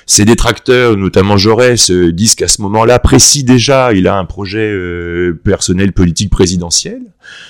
Ses 0.06 0.24
détracteurs, 0.24 0.96
notamment 0.96 1.36
Jaurès, 1.36 1.92
disent 1.92 2.36
qu'à 2.36 2.48
ce 2.48 2.62
moment-là 2.62 3.00
précis 3.00 3.44
déjà, 3.44 3.92
il 3.92 4.08
a 4.08 4.18
un 4.18 4.26
projet 4.26 4.74
personnel 5.44 5.92
politique 5.92 6.30
présidentiel, 6.30 7.02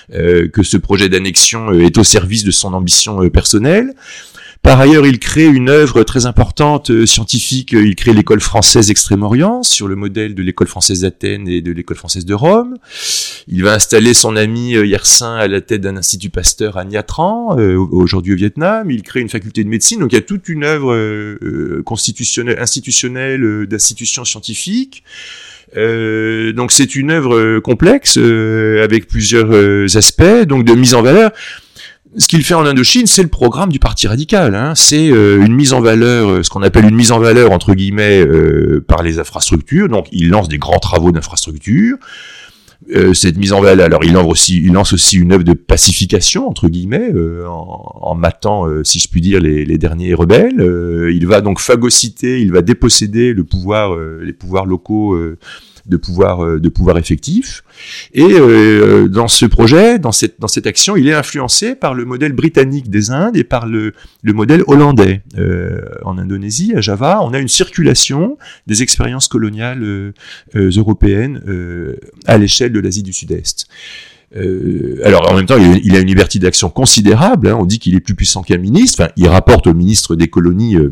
que 0.10 0.64
ce 0.64 0.78
projet 0.78 1.10
d'annexion 1.10 1.72
est 1.74 2.00
au 2.00 2.04
service 2.04 2.44
de 2.44 2.50
son 2.50 2.74
ambition 2.74 3.30
personnelle 3.30 3.67
par 4.68 4.82
ailleurs, 4.82 5.06
il 5.06 5.18
crée 5.18 5.46
une 5.46 5.70
œuvre 5.70 6.04
très 6.04 6.26
importante 6.26 6.92
euh, 6.92 7.06
scientifique. 7.06 7.72
Il 7.72 7.96
crée 7.96 8.12
l'école 8.12 8.42
française 8.42 8.92
Extrême-Orient 8.92 9.64
sur 9.64 9.88
le 9.88 9.96
modèle 9.96 10.36
de 10.36 10.44
l'école 10.44 10.68
française 10.68 11.02
d'Athènes 11.02 11.48
et 11.48 11.62
de 11.62 11.72
l'école 11.72 11.96
française 11.96 12.26
de 12.26 12.34
Rome. 12.34 12.76
Il 13.48 13.64
va 13.64 13.76
installer 13.76 14.14
son 14.14 14.36
ami 14.36 14.76
euh, 14.76 14.86
Yersin 14.86 15.38
à 15.38 15.48
la 15.48 15.62
tête 15.62 15.80
d'un 15.80 15.96
institut 15.96 16.30
Pasteur 16.30 16.76
à 16.76 16.84
Nha 16.84 17.06
euh, 17.58 17.78
aujourd'hui 17.78 18.34
au 18.34 18.36
Vietnam. 18.36 18.92
Il 18.92 19.04
crée 19.04 19.22
une 19.22 19.30
faculté 19.30 19.64
de 19.64 19.70
médecine. 19.70 20.02
Donc 20.02 20.12
il 20.12 20.16
y 20.16 20.20
a 20.20 20.22
toute 20.22 20.50
une 20.50 20.66
œuvre 20.66 20.98
constitutionnelle, 21.84 22.60
institutionnelle 22.60 23.68
d'institutions 23.68 24.26
scientifiques. 24.26 25.04
donc 25.76 26.72
c'est 26.74 26.96
une 26.96 27.12
œuvre 27.12 27.60
complexe 27.60 28.18
avec 28.18 29.08
plusieurs 29.08 29.96
aspects, 29.96 30.46
donc 30.46 30.66
de 30.66 30.74
mise 30.74 30.94
en 30.94 31.02
valeur 31.02 31.32
ce 32.16 32.28
qu'il 32.28 32.44
fait 32.44 32.54
en 32.54 32.66
Indochine, 32.66 33.06
c'est 33.06 33.22
le 33.22 33.28
programme 33.28 33.72
du 33.72 33.80
Parti 33.80 34.08
radical. 34.08 34.56
Hein. 34.56 34.74
C'est 34.76 35.10
euh, 35.10 35.44
une 35.44 35.54
mise 35.54 35.74
en 35.74 35.82
valeur, 35.82 36.30
euh, 36.30 36.44
ce 36.44 36.50
qu'on 36.50 36.64
appelle 36.64 36.86
une 36.86 36.96
mise 36.96 37.12
en 37.12 37.20
valeur 37.20 37.52
entre 37.52 37.74
guillemets 37.74 38.26
euh, 38.26 38.84
par 38.88 39.04
les 39.04 39.20
infrastructures. 39.20 39.90
Donc, 39.90 40.08
il 40.12 40.30
lance 40.30 40.48
des 40.48 40.58
grands 40.58 40.80
travaux 40.80 41.12
d'infrastructure. 41.12 41.98
cette 43.14 43.38
mise 43.38 43.54
en 43.54 43.62
valeur, 43.62 43.88
alors 43.88 44.04
il 44.04 44.14
lance 44.14 44.94
aussi, 44.94 45.18
une 45.18 45.34
œuvre 45.34 45.44
de 45.44 45.54
pacification 45.54 46.48
entre 46.48 46.70
guillemets, 46.70 47.12
en, 47.46 48.00
en, 48.02 48.16
matant, 48.16 48.66
si 48.84 49.00
je 49.00 49.08
puis 49.08 49.20
dire, 49.20 49.42
les, 49.42 49.66
les 49.66 49.78
derniers 49.78 50.14
rebelles. 50.14 50.62
il 51.12 51.26
va 51.26 51.42
donc 51.42 51.60
phagocyter, 51.60 52.40
il 52.40 52.52
va 52.52 52.62
déposséder 52.62 53.34
le 53.34 53.44
pouvoir, 53.44 53.98
les 53.98 54.34
pouvoirs 54.34 54.66
locaux 54.66 55.18
de 55.88 55.98
pouvoir 55.98 56.44
euh, 56.44 56.60
de 56.60 56.70
pouvoir 56.70 56.98
effectif. 56.98 57.64
Et 58.14 58.24
euh, 58.24 59.08
dans 59.08 59.28
ce 59.28 59.46
projet, 59.46 60.00
dans 60.00 60.12
cette 60.12 60.40
dans 60.40 60.48
cette 60.48 60.68
action, 60.68 60.96
il 60.96 61.08
est 61.08 61.14
influencé 61.14 61.76
par 61.76 61.94
le 61.94 62.06
modèle 62.06 62.34
britannique 62.34 62.90
des 62.90 63.12
Indes 63.12 63.38
et 63.38 63.44
par 63.44 63.66
le 63.66 63.94
le 64.22 64.34
modèle 64.34 64.64
hollandais. 64.68 65.22
Euh, 65.38 65.82
en 66.04 66.18
Indonésie, 66.18 66.74
à 66.76 66.82
Java, 66.82 67.20
on 67.22 67.34
a 67.34 67.40
une 67.40 67.48
circulation 67.48 68.38
des 68.66 68.84
expériences 68.84 69.28
coloniales 69.28 70.14
européennes 70.54 71.42
à 72.26 72.38
l'échelle 72.38 72.72
de 72.72 72.80
l'Asie 72.80 73.04
du 73.04 73.14
Sud-Est. 73.14 73.68
Euh, 74.36 75.00
alors 75.06 75.32
en 75.32 75.36
même 75.36 75.46
temps, 75.46 75.58
il, 75.58 75.96
a 75.96 76.00
une 76.00 76.08
liberté 76.08 76.38
d'action 76.40 76.70
considérable. 76.70 77.48
Hein. 77.48 77.58
on 77.58 77.66
dit 77.66 77.80
qu'il 77.80 77.96
est 77.96 78.02
plus 78.02 78.16
puissant 78.16 78.44
qu'un 78.44 78.58
ministre. 78.58 79.02
Enfin, 79.02 79.12
il 79.16 79.28
rapporte 79.28 79.68
au 79.68 79.74
ministre 79.74 80.16
des 80.16 80.28
colonies, 80.28 80.76
euh, 80.76 80.92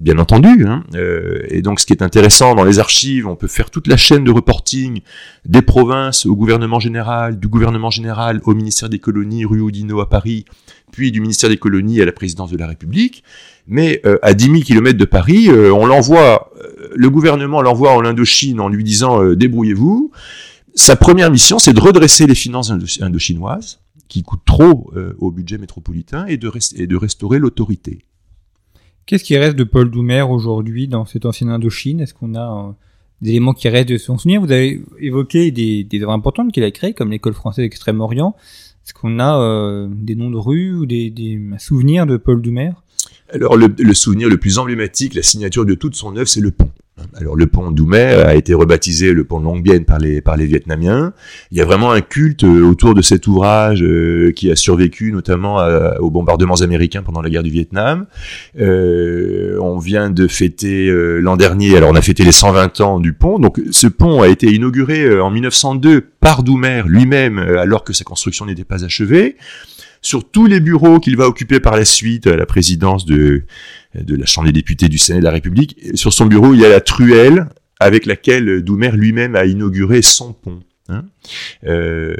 bien 0.00 0.18
entendu. 0.18 0.64
Hein. 0.66 0.84
Euh, 0.94 1.42
et 1.48 1.60
donc, 1.62 1.80
ce 1.80 1.86
qui 1.86 1.92
est 1.92 2.02
intéressant 2.02 2.54
dans 2.54 2.64
les 2.64 2.78
archives, 2.78 3.26
on 3.26 3.36
peut 3.36 3.48
faire 3.48 3.70
toute 3.70 3.86
la 3.86 3.96
chaîne 3.96 4.24
de 4.24 4.30
reporting 4.30 5.00
des 5.44 5.62
provinces 5.62 6.24
au 6.24 6.34
gouvernement 6.34 6.80
général, 6.80 7.38
du 7.38 7.48
gouvernement 7.48 7.90
général 7.90 8.40
au 8.44 8.54
ministère 8.54 8.88
des 8.88 8.98
colonies, 8.98 9.44
rue 9.44 9.60
Oudinot 9.60 10.00
à 10.00 10.08
Paris, 10.08 10.46
puis 10.90 11.12
du 11.12 11.20
ministère 11.20 11.50
des 11.50 11.58
colonies 11.58 12.00
à 12.00 12.06
la 12.06 12.12
présidence 12.12 12.50
de 12.50 12.56
la 12.56 12.66
République. 12.66 13.22
Mais 13.68 14.02
à 14.22 14.34
10 14.34 14.44
000 14.46 14.56
km 14.62 14.98
de 14.98 15.04
Paris, 15.04 15.48
on 15.48 15.86
l'envoie, 15.86 16.50
le 16.92 17.08
gouvernement 17.08 17.62
l'envoie 17.62 17.92
en 17.92 18.04
Indochine 18.04 18.58
en 18.58 18.68
lui 18.68 18.82
disant 18.82 19.22
débrouillez-vous 19.22 20.10
sa 20.80 20.96
première 20.96 21.30
mission, 21.30 21.58
c'est 21.58 21.72
de 21.72 21.80
redresser 21.80 22.26
les 22.26 22.34
finances 22.34 22.70
indo-chinoises, 22.70 23.80
qui 24.08 24.22
coûtent 24.22 24.44
trop 24.44 24.90
euh, 24.96 25.14
au 25.18 25.30
budget 25.30 25.58
métropolitain, 25.58 26.26
et 26.26 26.36
de, 26.36 26.50
et 26.76 26.86
de 26.86 26.96
restaurer 26.96 27.38
l'autorité. 27.38 28.04
Qu'est-ce 29.06 29.24
qui 29.24 29.36
reste 29.36 29.56
de 29.56 29.64
Paul 29.64 29.90
Doumer 29.90 30.22
aujourd'hui 30.22 30.88
dans 30.88 31.04
cette 31.04 31.26
ancienne 31.26 31.50
Indochine? 31.50 32.00
Est-ce 32.00 32.14
qu'on 32.14 32.34
a 32.34 32.68
euh, 32.68 32.72
des 33.20 33.30
éléments 33.30 33.54
qui 33.54 33.68
restent 33.68 33.88
de 33.88 33.98
son 33.98 34.18
souvenir? 34.18 34.40
Vous 34.40 34.52
avez 34.52 34.82
évoqué 34.98 35.50
des, 35.50 35.84
des 35.84 36.02
œuvres 36.02 36.12
importantes 36.12 36.52
qu'il 36.52 36.64
a 36.64 36.70
créées, 36.70 36.94
comme 36.94 37.10
l'école 37.10 37.34
française 37.34 37.64
Extrême-Orient. 37.64 38.34
Est-ce 38.84 38.94
qu'on 38.94 39.18
a 39.18 39.40
euh, 39.40 39.88
des 39.90 40.14
noms 40.14 40.30
de 40.30 40.36
rues 40.36 40.74
ou 40.74 40.86
des, 40.86 41.10
des 41.10 41.40
souvenirs 41.58 42.06
de 42.06 42.16
Paul 42.16 42.40
Doumer? 42.40 42.72
Alors 43.32 43.56
le, 43.56 43.72
le, 43.78 43.94
souvenir 43.94 44.28
le 44.28 44.38
plus 44.38 44.58
emblématique, 44.58 45.14
la 45.14 45.22
signature 45.22 45.64
de 45.64 45.74
toute 45.74 45.94
son 45.94 46.16
œuvre, 46.16 46.28
c'est 46.28 46.40
le 46.40 46.50
pont. 46.50 46.70
Alors 47.16 47.36
le 47.36 47.46
pont 47.46 47.70
Doumer 47.70 48.22
a 48.26 48.34
été 48.34 48.54
rebaptisé 48.54 49.12
le 49.12 49.24
pont 49.24 49.40
de 49.40 49.44
Long 49.44 49.62
par 49.86 49.98
les 49.98 50.20
par 50.20 50.36
les 50.36 50.46
Vietnamiens. 50.46 51.12
Il 51.50 51.58
y 51.58 51.60
a 51.60 51.64
vraiment 51.64 51.92
un 51.92 52.00
culte 52.00 52.44
euh, 52.44 52.62
autour 52.62 52.94
de 52.94 53.02
cet 53.02 53.26
ouvrage 53.26 53.82
euh, 53.82 54.32
qui 54.32 54.50
a 54.50 54.56
survécu 54.56 55.12
notamment 55.12 55.58
aux 56.00 56.10
bombardements 56.10 56.60
américains 56.60 57.02
pendant 57.02 57.22
la 57.22 57.30
guerre 57.30 57.42
du 57.42 57.50
Vietnam. 57.50 58.06
Euh, 58.58 59.58
on 59.60 59.78
vient 59.78 60.10
de 60.10 60.26
fêter 60.26 60.90
l'an 61.20 61.36
dernier, 61.36 61.76
alors 61.76 61.90
on 61.90 61.96
a 61.96 62.02
fêté 62.02 62.24
les 62.24 62.32
120 62.32 62.80
ans 62.80 63.00
du 63.00 63.12
pont. 63.12 63.38
Donc 63.38 63.60
ce 63.70 63.86
pont 63.86 64.22
a 64.22 64.28
été 64.28 64.52
inauguré 64.52 65.20
en 65.20 65.30
1902 65.30 66.02
par 66.20 66.42
Doumer 66.42 66.82
lui-même 66.86 67.38
alors 67.38 67.84
que 67.84 67.92
sa 67.92 68.04
construction 68.04 68.46
n'était 68.46 68.64
pas 68.64 68.84
achevée 68.84 69.36
sur 70.02 70.28
tous 70.28 70.46
les 70.46 70.60
bureaux 70.60 70.98
qu'il 70.98 71.16
va 71.16 71.26
occuper 71.26 71.60
par 71.60 71.76
la 71.76 71.84
suite 71.84 72.26
à 72.26 72.36
la 72.36 72.46
présidence 72.46 73.04
de, 73.04 73.44
de 73.94 74.14
la 74.14 74.26
Chambre 74.26 74.46
des 74.46 74.52
députés 74.52 74.88
du 74.88 74.98
Sénat 74.98 75.20
de 75.20 75.24
la 75.24 75.30
République. 75.30 75.76
sur 75.94 76.12
son 76.12 76.26
bureau, 76.26 76.54
il 76.54 76.60
y 76.60 76.64
a 76.64 76.68
la 76.68 76.80
truelle 76.80 77.46
avec 77.80 78.06
laquelle 78.06 78.62
Doumer 78.62 78.90
lui-même 78.92 79.34
a 79.34 79.46
inauguré 79.46 80.02
son 80.02 80.32
pont. 80.32 80.60
Hein. 80.90 81.04
Euh, 81.66 82.14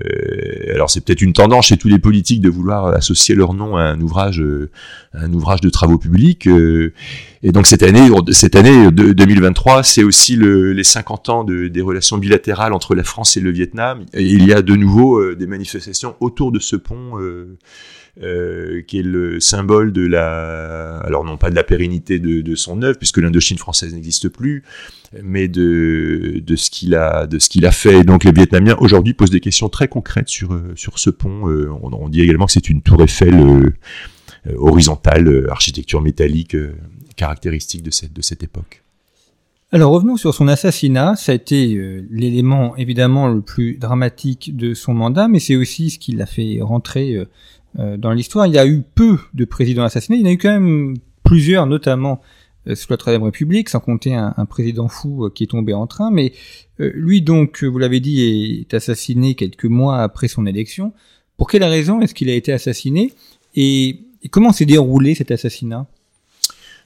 alors 0.72 0.90
c'est 0.90 1.04
peut-être 1.04 1.22
une 1.22 1.32
tendance 1.32 1.66
chez 1.66 1.76
tous 1.76 1.88
les 1.88 1.98
politiques 1.98 2.40
de 2.40 2.48
vouloir 2.48 2.86
associer 2.86 3.34
leur 3.34 3.52
nom 3.52 3.76
à 3.76 3.82
un 3.82 4.00
ouvrage, 4.00 4.40
euh, 4.40 4.70
un 5.12 5.32
ouvrage 5.32 5.60
de 5.60 5.68
travaux 5.70 5.98
publics. 5.98 6.46
Euh, 6.46 6.92
et 7.42 7.52
donc 7.52 7.66
cette 7.66 7.82
année, 7.82 8.08
cette 8.30 8.54
année 8.54 8.90
de, 8.92 9.12
2023, 9.12 9.82
c'est 9.82 10.04
aussi 10.04 10.36
le, 10.36 10.72
les 10.72 10.84
50 10.84 11.28
ans 11.28 11.44
de, 11.44 11.68
des 11.68 11.80
relations 11.80 12.18
bilatérales 12.18 12.72
entre 12.72 12.94
la 12.94 13.04
France 13.04 13.36
et 13.36 13.40
le 13.40 13.50
Vietnam. 13.50 14.04
Et 14.14 14.24
il 14.24 14.46
y 14.46 14.52
a 14.52 14.62
de 14.62 14.76
nouveau 14.76 15.34
des 15.34 15.46
manifestations 15.46 16.14
autour 16.20 16.52
de 16.52 16.58
ce 16.58 16.76
pont. 16.76 17.18
Euh, 18.20 18.82
qui 18.82 18.98
est 18.98 19.04
le 19.04 19.38
symbole 19.38 19.92
de 19.92 20.04
la, 20.04 20.98
alors 20.98 21.24
non 21.24 21.36
pas 21.36 21.48
de 21.48 21.54
la 21.54 21.62
pérennité 21.62 22.18
de, 22.18 22.54
son 22.56 22.82
œuvre, 22.82 22.98
puisque 22.98 23.18
l'Indochine 23.18 23.56
française 23.56 23.94
n'existe 23.94 24.28
plus, 24.28 24.64
mais 25.22 25.46
de, 25.46 26.42
ce 26.56 26.70
qu'il 26.70 26.96
a, 26.96 27.28
de 27.28 27.38
ce 27.38 27.48
qu'il 27.48 27.64
a 27.66 27.70
fait. 27.70 28.00
Et 28.00 28.04
donc 28.04 28.24
les 28.24 28.32
Vietnamiens 28.32 28.76
aujourd'hui 28.80 29.14
posent 29.14 29.30
des 29.30 29.40
questions 29.40 29.68
très 29.68 29.86
concrètes 29.86 30.28
sur 30.28 30.52
euh, 30.52 30.72
sur 30.74 30.98
ce 30.98 31.08
pont. 31.08 31.48
Euh, 31.48 31.70
on, 31.82 32.08
dit 32.08 32.20
également 32.20 32.46
que 32.46 32.52
c'est 32.52 32.68
une 32.68 32.82
tour 32.82 33.00
Eiffel 33.00 33.72
horizontale, 34.56 35.46
architecture 35.48 36.02
métallique 36.02 36.56
caractéristique 37.16 37.84
de 37.84 37.92
cette 37.92 38.12
de 38.12 38.22
cette 38.22 38.42
époque. 38.42 38.82
Alors 39.70 39.92
revenons 39.92 40.16
sur 40.16 40.34
son 40.34 40.48
assassinat. 40.48 41.14
Ça 41.14 41.30
a 41.30 41.36
été 41.36 41.80
l'élément 42.10 42.74
évidemment 42.76 43.28
le 43.28 43.40
plus 43.40 43.76
dramatique 43.76 44.56
de 44.56 44.74
son 44.74 44.94
mandat, 44.94 45.28
mais 45.28 45.38
c'est 45.38 45.54
aussi 45.54 45.90
ce 45.90 45.98
qui 46.00 46.10
l'a 46.10 46.26
fait 46.26 46.58
rentrer 46.60 47.24
dans 47.74 48.12
l'histoire. 48.12 48.46
Il 48.46 48.54
y 48.54 48.58
a 48.58 48.66
eu 48.66 48.82
peu 48.94 49.18
de 49.34 49.44
présidents 49.44 49.84
assassinés, 49.84 50.18
il 50.18 50.22
y 50.22 50.24
en 50.24 50.30
a 50.30 50.32
eu 50.32 50.38
quand 50.38 50.50
même 50.50 50.94
plusieurs, 51.22 51.66
notamment 51.66 52.20
euh, 52.66 52.74
sous 52.74 52.88
la 52.90 52.96
Troisième 52.96 53.22
République, 53.22 53.68
sans 53.68 53.80
compter 53.80 54.14
un, 54.14 54.46
président 54.46 54.88
fou 54.88 55.24
euh, 55.24 55.30
qui 55.34 55.44
est 55.44 55.46
tombé 55.46 55.72
en 55.72 55.86
train. 55.86 56.10
Mais 56.10 56.32
lui, 56.78 57.22
donc, 57.22 57.62
vous 57.62 57.78
l'avez 57.78 58.00
dit, 58.00 58.62
est 58.62 58.74
assassiné 58.74 59.34
quelques 59.34 59.66
mois 59.66 59.98
après 59.98 60.28
son 60.28 60.46
élection. 60.46 60.92
Pour 61.36 61.48
quelle 61.48 61.64
raison 61.64 62.00
est-ce 62.00 62.14
qu'il 62.14 62.28
a 62.30 62.34
été 62.34 62.52
assassiné? 62.52 63.12
Et, 63.54 64.00
comment 64.30 64.52
s'est 64.52 64.66
déroulé 64.66 65.14
cet 65.14 65.30
assassinat? 65.30 65.86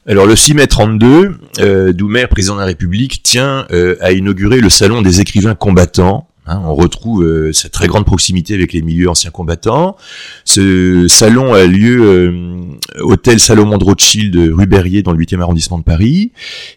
Alors 0.06 0.26
le 0.26 0.36
6 0.36 0.54
mai 0.54 0.66
32, 0.66 1.38
euh, 1.60 1.92
Doumer, 1.92 2.26
président 2.26 2.54
de 2.54 2.60
la 2.60 2.66
République, 2.66 3.22
tient 3.22 3.66
à 4.00 4.12
inaugurer 4.12 4.60
le 4.60 4.68
salon 4.68 5.00
des 5.00 5.20
écrivains 5.20 5.54
combattants 5.54 6.28
Hein, 6.46 6.60
on 6.64 6.74
retrouve 6.74 7.24
euh, 7.24 7.52
cette 7.52 7.72
très 7.72 7.86
grande 7.86 8.04
proximité 8.04 8.52
avec 8.52 8.74
les 8.74 8.82
milieux 8.82 9.08
anciens 9.08 9.30
combattants. 9.30 9.96
Ce 10.44 11.08
salon 11.08 11.54
a 11.54 11.64
lieu 11.64 12.02
euh, 12.02 13.00
hôtel 13.00 13.40
Salomon 13.40 13.78
de 13.78 13.84
Rothschild 13.84 14.36
rue 14.36 14.66
dans 15.02 15.12
le 15.12 15.24
8e 15.24 15.40
arrondissement 15.40 15.78
de 15.78 15.84
Paris. 15.84 16.32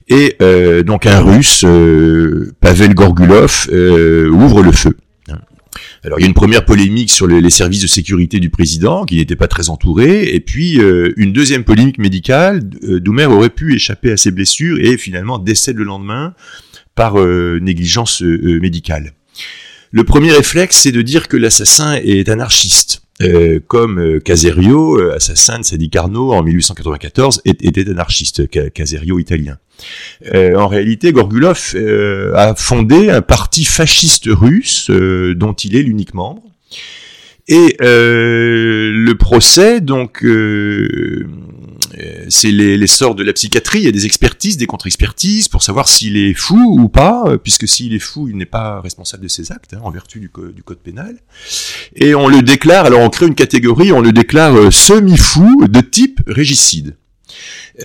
Et 0.07 0.37
euh, 0.41 0.83
donc 0.83 1.05
un 1.05 1.19
russe, 1.19 1.65
Pavel 2.61 2.93
Gorgulov, 2.93 3.67
ouvre 4.31 4.63
le 4.63 4.71
feu. 4.71 4.95
Hein. 5.29 5.39
Alors 6.05 6.19
il 6.19 6.21
y 6.21 6.25
a 6.25 6.27
une 6.27 6.33
première 6.33 6.63
polémique 6.63 7.11
sur 7.11 7.27
les, 7.27 7.49
services 7.49 7.81
de 7.81 7.87
sécurité 7.87 8.39
du 8.39 8.49
président, 8.49 9.03
qui 9.03 9.17
n'était 9.17 9.35
pas 9.35 9.49
très 9.49 9.69
entouré, 9.69 10.33
et 10.33 10.39
puis 10.39 10.79
une 11.17 11.33
deuxième 11.33 11.65
polémique 11.65 11.97
médicale. 11.97 12.61
Doumer 12.83 13.25
aurait 13.25 13.49
pu 13.49 13.75
échapper 13.75 14.11
à 14.13 14.17
ses 14.17 14.31
blessures 14.31 14.79
et 14.79 14.97
finalement 14.97 15.39
décède 15.39 15.75
le 15.75 15.83
lendemain 15.83 16.33
par 16.95 17.17
négligence 17.17 18.21
médicale. 18.21 19.11
Le 19.91 20.03
premier 20.03 20.31
réflexe, 20.31 20.77
c'est 20.77 20.91
de 20.91 21.01
dire 21.01 21.27
que 21.27 21.37
l'assassin 21.37 21.95
est 21.95 22.29
anarchiste. 22.29 23.01
Euh, 23.23 23.59
comme 23.65 23.99
euh, 23.99 24.19
Caserio, 24.19 24.99
euh, 24.99 25.15
assassin 25.15 25.57
de 25.57 25.63
Sadi 25.63 25.89
Carnot 25.89 26.33
en 26.33 26.43
1894, 26.43 27.41
était 27.45 27.89
anarchiste, 27.89 28.47
Caserio 28.73 29.17
italien. 29.17 29.57
en 30.33 30.67
réalité, 30.67 31.11
Gorgulov 31.11 31.75
a 32.35 32.53
fondé 32.55 33.09
un 33.09 33.21
parti 33.21 33.65
fasciste 33.65 34.25
russe 34.27 34.91
dont 34.91 35.53
il 35.53 35.75
est 35.75 35.83
l'unique 35.83 36.13
membre. 36.13 36.43
Et 37.47 37.77
le 37.79 39.13
procès, 39.13 39.81
donc, 39.81 40.23
c'est 42.29 42.51
l'essor 42.51 43.15
de 43.15 43.23
la 43.23 43.33
psychiatrie, 43.33 43.79
il 43.79 43.85
y 43.85 43.87
a 43.87 43.91
des 43.91 44.05
expertises, 44.05 44.57
des 44.57 44.65
contre-expertises 44.65 45.47
pour 45.47 45.63
savoir 45.63 45.87
s'il 45.87 46.17
est 46.17 46.33
fou 46.33 46.77
ou 46.79 46.89
pas, 46.89 47.23
euh, 47.27 47.37
puisque 47.37 47.67
s'il 47.67 47.93
est 47.93 47.99
fou, 47.99 48.27
il 48.27 48.37
n'est 48.37 48.45
pas 48.45 48.81
responsable 48.81 49.23
de 49.23 49.27
ses 49.27 49.51
actes, 49.51 49.73
hein, 49.73 49.79
en 49.83 49.91
vertu 49.91 50.19
du, 50.19 50.29
code 50.29 50.79
pénal. 50.79 51.17
Et 51.95 52.15
on 52.15 52.27
le 52.27 52.41
déclare, 52.41 52.85
alors 52.85 53.01
on 53.01 53.09
crée 53.09 53.27
une 53.27 53.35
catégorie, 53.35 53.91
on 53.91 54.01
le 54.01 54.11
déclare 54.11 54.55
euh, 54.55 54.71
semi-fou 54.71 55.67
de 55.67 55.81
type 55.81 56.21
régicide. 56.27 56.95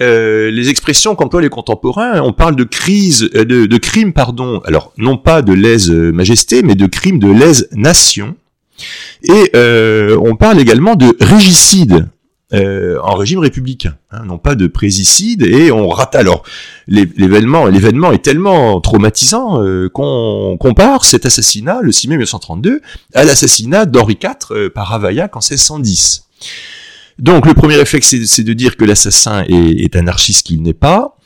Euh, 0.00 0.50
les 0.50 0.68
expressions 0.68 1.14
qu'emploient 1.14 1.42
les 1.42 1.48
contemporains, 1.48 2.20
on 2.22 2.32
parle 2.32 2.56
de 2.56 2.64
crise, 2.64 3.30
de, 3.30 3.66
de 3.66 3.76
crime, 3.76 4.12
pardon, 4.12 4.60
alors 4.64 4.92
non 4.96 5.18
pas 5.18 5.42
de 5.42 5.52
lèse-majesté, 5.52 6.62
mais 6.62 6.74
de 6.74 6.86
crime 6.86 7.18
de 7.18 7.30
lèse-nation. 7.30 8.36
Et 9.22 9.50
euh, 9.54 10.18
on 10.20 10.36
parle 10.36 10.60
également 10.60 10.94
de 10.94 11.16
régicide, 11.20 12.08
euh, 12.54 12.98
en 13.02 13.14
régime 13.14 13.38
républicain, 13.38 13.96
hein, 14.10 14.24
non 14.26 14.36
pas 14.36 14.54
de 14.54 14.66
présicide, 14.66 15.42
et 15.42 15.72
on 15.72 15.88
rate 15.88 16.14
alors 16.14 16.42
l'événement. 16.86 17.66
L'événement 17.66 18.12
est 18.12 18.22
tellement 18.22 18.78
traumatisant 18.80 19.62
euh, 19.62 19.88
qu'on 19.88 20.58
compare 20.60 21.04
cet 21.06 21.24
assassinat, 21.24 21.80
le 21.80 21.92
6 21.92 22.08
mai 22.08 22.16
1932, 22.16 22.82
à 23.14 23.24
l'assassinat 23.24 23.86
d'Henri 23.86 24.18
IV 24.22 24.30
euh, 24.50 24.68
par 24.68 24.88
Ravaillac 24.88 25.34
en 25.34 25.40
1610. 25.40 26.24
Donc 27.18 27.46
le 27.46 27.54
premier 27.54 27.76
réflexe, 27.76 28.14
c'est 28.26 28.44
de 28.44 28.52
dire 28.52 28.76
que 28.76 28.84
l'assassin 28.84 29.44
est, 29.48 29.84
est 29.84 29.96
anarchiste 29.96 30.46
qu'il 30.46 30.60
n'est 30.62 30.74
pas. 30.74 31.16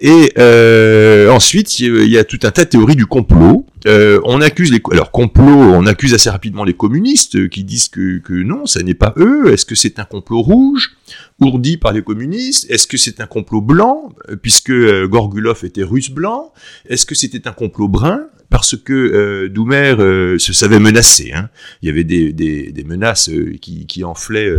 Et 0.00 0.32
euh, 0.38 1.30
ensuite, 1.30 1.78
il 1.80 2.08
y 2.08 2.18
a 2.18 2.24
tout 2.24 2.38
un 2.42 2.50
tas 2.50 2.64
de 2.64 2.70
théories 2.70 2.96
du 2.96 3.06
complot. 3.06 3.66
Euh, 3.86 4.20
on 4.24 4.40
accuse 4.40 4.72
les 4.72 4.80
alors 4.90 5.10
complot, 5.10 5.44
on 5.44 5.86
accuse 5.86 6.12
assez 6.12 6.28
rapidement 6.28 6.64
les 6.64 6.74
communistes 6.74 7.36
euh, 7.36 7.48
qui 7.48 7.62
disent 7.62 7.88
que, 7.88 8.42
non, 8.42 8.66
ça 8.66 8.82
n'est 8.82 8.94
pas 8.94 9.14
eux. 9.16 9.52
Est-ce 9.52 9.64
que 9.64 9.74
c'est 9.74 9.98
un 9.98 10.04
complot 10.04 10.42
rouge 10.42 10.96
ourdi 11.40 11.76
par 11.76 11.92
les 11.92 12.02
communistes? 12.02 12.68
Est-ce 12.70 12.86
que 12.86 12.96
c'est 12.96 13.20
un 13.20 13.26
complot 13.26 13.60
blanc 13.60 14.12
puisque 14.42 14.72
Gorgulov 15.06 15.64
était 15.64 15.84
russe 15.84 16.10
blanc? 16.10 16.52
Est-ce 16.88 17.06
que 17.06 17.14
c'était 17.14 17.46
un 17.48 17.52
complot 17.52 17.88
brun? 17.88 18.26
Parce 18.50 18.76
que 18.76 18.92
euh, 18.92 19.48
Doumer 19.48 19.96
se 20.38 20.52
savait 20.52 20.78
menacé. 20.78 21.32
Hein. 21.32 21.48
Il 21.82 21.86
y 21.86 21.90
avait 21.90 22.04
des, 22.04 22.84
menaces 22.86 23.30
qui 23.60 24.04
enflaient 24.04 24.50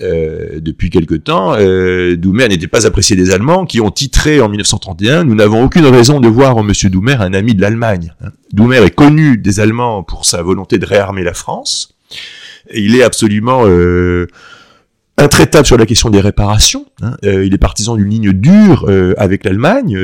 euh, 0.00 0.60
depuis 0.60 0.90
quelque 0.90 1.14
temps, 1.14 1.54
euh, 1.56 2.16
Doumer 2.16 2.48
n'était 2.48 2.68
pas 2.68 2.86
apprécié 2.86 3.16
des 3.16 3.30
Allemands, 3.30 3.66
qui 3.66 3.80
ont 3.80 3.90
titré 3.90 4.40
en 4.40 4.48
1931 4.48 5.24
Nous 5.24 5.34
n'avons 5.34 5.64
aucune 5.64 5.86
raison 5.86 6.20
de 6.20 6.28
voir 6.28 6.56
en 6.56 6.62
Monsieur 6.62 6.90
Doumer 6.90 7.16
un 7.20 7.34
ami 7.34 7.54
de 7.54 7.60
l'Allemagne. 7.60 8.14
Hein. 8.22 8.28
Doumer 8.52 8.78
est 8.78 8.94
connu 8.94 9.38
des 9.38 9.60
Allemands 9.60 10.02
pour 10.02 10.24
sa 10.24 10.42
volonté 10.42 10.78
de 10.78 10.86
réarmer 10.86 11.22
la 11.22 11.34
France. 11.34 11.94
Il 12.74 12.96
est 12.96 13.02
absolument 13.02 13.62
euh, 13.66 14.26
intraitable 15.16 15.66
sur 15.66 15.76
la 15.76 15.86
question 15.86 16.10
des 16.10 16.20
réparations. 16.20 16.86
Hein. 17.02 17.16
Euh, 17.24 17.44
il 17.44 17.54
est 17.54 17.58
partisan 17.58 17.96
d'une 17.96 18.08
ligne 18.08 18.32
dure 18.32 18.86
euh, 18.88 19.14
avec 19.16 19.44
l'Allemagne, 19.44 19.98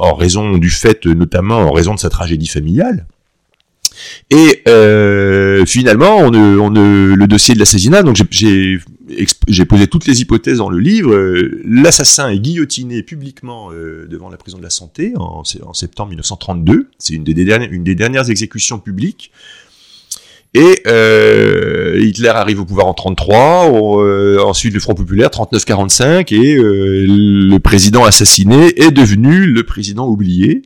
en 0.00 0.14
raison 0.14 0.58
du 0.58 0.70
fait, 0.70 1.06
notamment 1.06 1.58
en 1.58 1.72
raison 1.72 1.94
de 1.94 2.00
sa 2.00 2.10
tragédie 2.10 2.48
familiale. 2.48 3.06
Et 4.30 4.62
euh, 4.68 5.64
finalement, 5.66 6.18
on, 6.18 6.34
on, 6.34 6.70
le 6.70 7.26
dossier 7.26 7.54
de 7.54 7.58
l'assassinat, 7.58 8.02
donc 8.02 8.16
j'ai 8.30 9.64
posé 9.64 9.86
toutes 9.86 10.06
les 10.06 10.20
hypothèses 10.20 10.58
dans 10.58 10.70
le 10.70 10.78
livre. 10.78 11.12
Euh, 11.12 11.60
l'assassin 11.64 12.28
est 12.28 12.38
guillotiné 12.38 13.02
publiquement 13.02 13.70
euh, 13.72 14.06
devant 14.08 14.28
la 14.28 14.36
prison 14.36 14.58
de 14.58 14.62
la 14.62 14.70
Santé 14.70 15.14
en, 15.16 15.44
septembre 15.44 16.10
1932. 16.10 16.88
C'est 16.98 17.14
une, 17.14 17.24
des 17.24 17.34
dernières, 17.34 17.72
une 17.72 17.84
des 17.84 17.94
dernières 17.94 18.30
exécutions 18.30 18.78
publiques. 18.78 19.30
Et 20.54 20.82
euh, 20.86 22.00
Hitler 22.00 22.28
arrive 22.28 22.60
au 22.60 22.64
pouvoir 22.64 22.86
en 22.86 22.94
33, 22.94 23.70
euh, 23.70 24.42
ensuite 24.42 24.72
le 24.72 24.80
Front 24.80 24.94
populaire 24.94 25.28
39-45, 25.28 26.34
et 26.34 26.56
le 26.58 27.58
président 27.58 28.04
assassiné 28.04 28.80
est 28.80 28.90
devenu 28.90 29.44
le 29.46 29.62
président 29.62 30.08
oublié. 30.08 30.62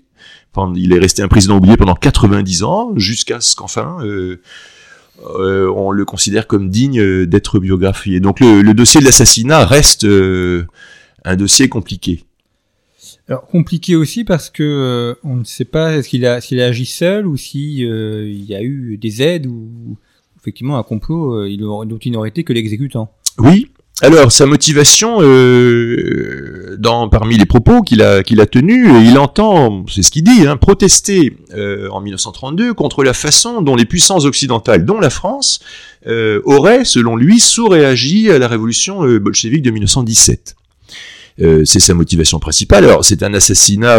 Il 0.76 0.92
est 0.92 0.98
resté 0.98 1.22
un 1.22 1.28
président 1.28 1.56
oublié 1.56 1.76
pendant 1.76 1.94
90 1.94 2.62
ans, 2.62 2.92
jusqu'à 2.96 3.40
ce 3.40 3.56
qu'enfin 3.56 3.98
euh, 5.24 5.70
on 5.74 5.90
le 5.90 6.04
considère 6.04 6.46
comme 6.46 6.68
digne 6.68 7.00
euh, 7.00 7.26
d'être 7.26 7.58
biographié. 7.58 8.20
Donc 8.20 8.40
le, 8.40 8.72
dossier 8.72 9.00
de 9.00 9.04
l'assassinat 9.04 9.64
reste 9.64 10.04
euh, 10.04 10.66
un 11.24 11.36
dossier 11.36 11.68
compliqué. 11.68 12.24
Alors 13.28 13.46
compliqué 13.46 13.94
aussi 13.94 14.24
parce 14.24 14.50
que 14.50 15.16
on 15.22 15.36
ne 15.36 15.44
sait 15.44 15.64
pas 15.64 16.02
qu'il 16.02 16.26
a 16.26 16.40
s'il 16.40 16.60
a 16.60 16.66
agi 16.66 16.86
seul 16.86 17.26
ou 17.26 17.36
si 17.36 17.78
il 17.78 18.44
y 18.44 18.54
a 18.54 18.62
eu 18.62 18.98
des 18.98 19.22
aides 19.22 19.46
ou 19.46 19.96
effectivement 20.38 20.76
un 20.76 20.82
complot 20.82 21.46
il, 21.46 21.60
dont 21.60 21.98
il 21.98 22.12
n'aurait 22.12 22.30
été 22.30 22.42
que 22.42 22.52
l'exécutant. 22.52 23.12
Oui, 23.38 23.70
alors, 24.02 24.32
sa 24.32 24.46
motivation, 24.46 25.18
euh, 25.20 26.76
dans, 26.76 27.08
parmi 27.08 27.38
les 27.38 27.46
propos 27.46 27.82
qu'il 27.82 28.02
a, 28.02 28.24
qu'il 28.24 28.40
a 28.40 28.46
tenus, 28.46 28.88
il 29.04 29.16
entend, 29.16 29.84
c'est 29.88 30.02
ce 30.02 30.10
qu'il 30.10 30.24
dit, 30.24 30.44
hein, 30.44 30.56
protester 30.56 31.36
euh, 31.54 31.88
en 31.90 32.00
1932 32.00 32.74
contre 32.74 33.04
la 33.04 33.14
façon 33.14 33.62
dont 33.62 33.76
les 33.76 33.84
puissances 33.84 34.24
occidentales, 34.24 34.84
dont 34.84 34.98
la 34.98 35.08
France, 35.10 35.60
euh, 36.08 36.40
auraient, 36.44 36.84
selon 36.84 37.14
lui, 37.14 37.38
sous-réagi 37.38 38.28
à 38.30 38.38
la 38.40 38.48
révolution 38.48 39.06
euh, 39.06 39.20
bolchevique 39.20 39.62
de 39.62 39.70
1917. 39.70 40.56
Euh, 41.40 41.64
c'est 41.64 41.80
sa 41.80 41.94
motivation 41.94 42.40
principale. 42.40 42.84
Alors, 42.84 43.04
c'est 43.04 43.22
un 43.22 43.32
assassinat 43.34 43.98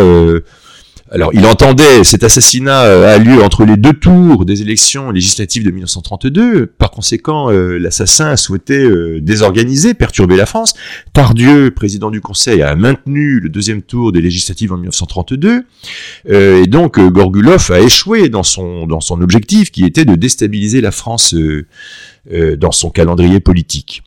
alors, 1.12 1.32
il 1.34 1.46
entendait 1.46 2.04
cet 2.04 2.24
assassinat 2.24 2.86
euh, 2.86 3.14
a 3.14 3.18
lieu 3.18 3.44
entre 3.44 3.66
les 3.66 3.76
deux 3.76 3.92
tours 3.92 4.46
des 4.46 4.62
élections 4.62 5.12
législatives 5.12 5.66
de 5.66 5.70
1932. 5.70 6.66
Par 6.66 6.92
conséquent, 6.92 7.52
euh, 7.52 7.78
l'assassin 7.78 8.38
souhaitait 8.38 8.86
euh, 8.86 9.20
désorganiser, 9.22 9.94
perturber 9.94 10.38
la 10.38 10.46
France. 10.46 10.74
Tardieu, 11.12 11.72
président 11.72 12.10
du 12.10 12.22
Conseil, 12.22 12.62
a 12.62 12.76
maintenu 12.76 13.42
le 13.42 13.50
deuxième 13.50 13.82
tour 13.82 14.14
des 14.14 14.22
législatives 14.22 14.72
en 14.72 14.78
1932. 14.78 15.66
et 16.30 16.68
donc, 16.68 17.00
Gorgulov 17.00 17.72
a 17.72 17.80
échoué 17.80 18.30
dans 18.30 18.44
son 18.44 18.88
dans 18.88 19.02
son 19.02 19.22
objectif, 19.22 19.72
qui 19.72 19.84
était 19.86 20.06
de 20.06 20.16
déstabiliser 20.16 20.82
la 20.82 20.92
France 20.92 21.36
dans 22.32 22.72
son 22.72 22.90
calendrier 22.90 23.40
politique. 23.40 24.04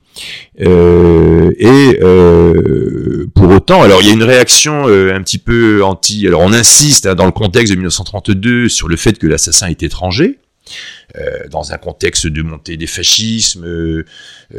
Euh, 0.60 1.50
et 1.58 1.98
euh, 2.02 3.26
pour 3.34 3.50
autant, 3.50 3.82
alors 3.82 4.00
il 4.02 4.08
y 4.08 4.10
a 4.10 4.14
une 4.14 4.22
réaction 4.22 4.88
euh, 4.88 5.14
un 5.14 5.22
petit 5.22 5.38
peu 5.38 5.82
anti. 5.84 6.26
Alors 6.26 6.40
on 6.40 6.52
insiste 6.52 7.06
hein, 7.06 7.14
dans 7.14 7.26
le 7.26 7.32
contexte 7.32 7.72
de 7.72 7.76
1932 7.76 8.68
sur 8.68 8.88
le 8.88 8.96
fait 8.96 9.18
que 9.18 9.26
l'assassin 9.26 9.68
est 9.68 9.82
étranger. 9.82 10.38
dans 11.50 11.72
un 11.72 11.78
contexte 11.78 12.26
de 12.26 12.42
montée 12.42 12.76
des 12.76 12.88
fascismes 12.88 14.04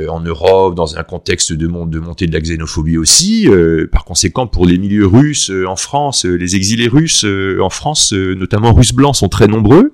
en 0.09 0.19
Europe, 0.21 0.73
dans 0.73 0.97
un 0.97 1.03
contexte 1.03 1.51
de, 1.53 1.67
de 1.67 1.99
montée 1.99 2.27
de 2.27 2.33
la 2.33 2.39
xénophobie 2.39 2.97
aussi. 2.97 3.47
par 3.91 4.05
conséquent, 4.05 4.47
pour 4.47 4.65
les 4.65 4.77
milieux 4.77 5.05
russes 5.05 5.51
en 5.67 5.75
France, 5.75 6.25
les 6.25 6.55
exilés 6.55 6.87
russes 6.87 7.25
en 7.61 7.69
France, 7.69 8.13
notamment 8.13 8.73
russes 8.73 8.93
blancs, 8.93 9.17
sont 9.17 9.29
très 9.29 9.47
nombreux 9.47 9.93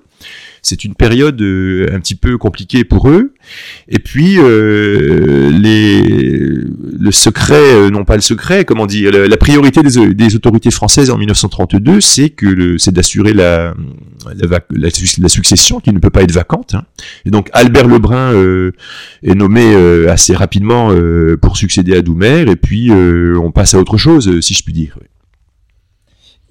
c'est 0.64 0.84
une 0.84 0.94
période 0.94 1.40
euh, 1.40 1.86
un 1.92 2.00
petit 2.00 2.14
peu 2.14 2.38
compliquée 2.38 2.84
pour 2.84 3.08
eux. 3.08 3.34
Et 3.88 3.98
puis 3.98 4.36
euh, 4.38 5.50
les, 5.50 6.02
le 6.02 7.12
secret, 7.12 7.54
euh, 7.54 7.90
non 7.90 8.04
pas 8.04 8.16
le 8.16 8.22
secret, 8.22 8.64
comment 8.64 8.86
dire, 8.86 9.12
la, 9.12 9.36
priorité 9.36 9.82
des, 9.82 10.34
autorités 10.34 10.70
françaises 10.70 11.10
en 11.10 11.18
1932, 11.18 12.00
c'est 12.00 12.30
que 12.30 12.78
c'est 12.78 12.92
d'assurer 12.92 13.34
la 13.34 13.74
succession 15.28 15.80
qui 15.80 15.92
ne 15.92 15.98
peut 15.98 16.10
pas 16.10 16.22
être 16.22 16.32
vacante. 16.32 16.74
Hein. 16.74 16.84
Et 17.26 17.30
donc 17.30 17.50
Albert 17.52 17.86
Lebrun 17.86 18.32
est 19.22 19.34
nommé 19.34 19.74
assez 20.08 20.34
rapidement 20.34 20.90
pour 21.40 21.56
succéder 21.56 21.94
à 21.94 22.02
Doumer, 22.02 22.46
et 22.48 22.56
puis 22.56 22.90
on 22.90 23.52
passe 23.52 23.74
à 23.74 23.78
autre 23.78 23.98
chose, 23.98 24.40
si 24.40 24.54
je 24.54 24.62
puis 24.62 24.72
dire. 24.72 24.96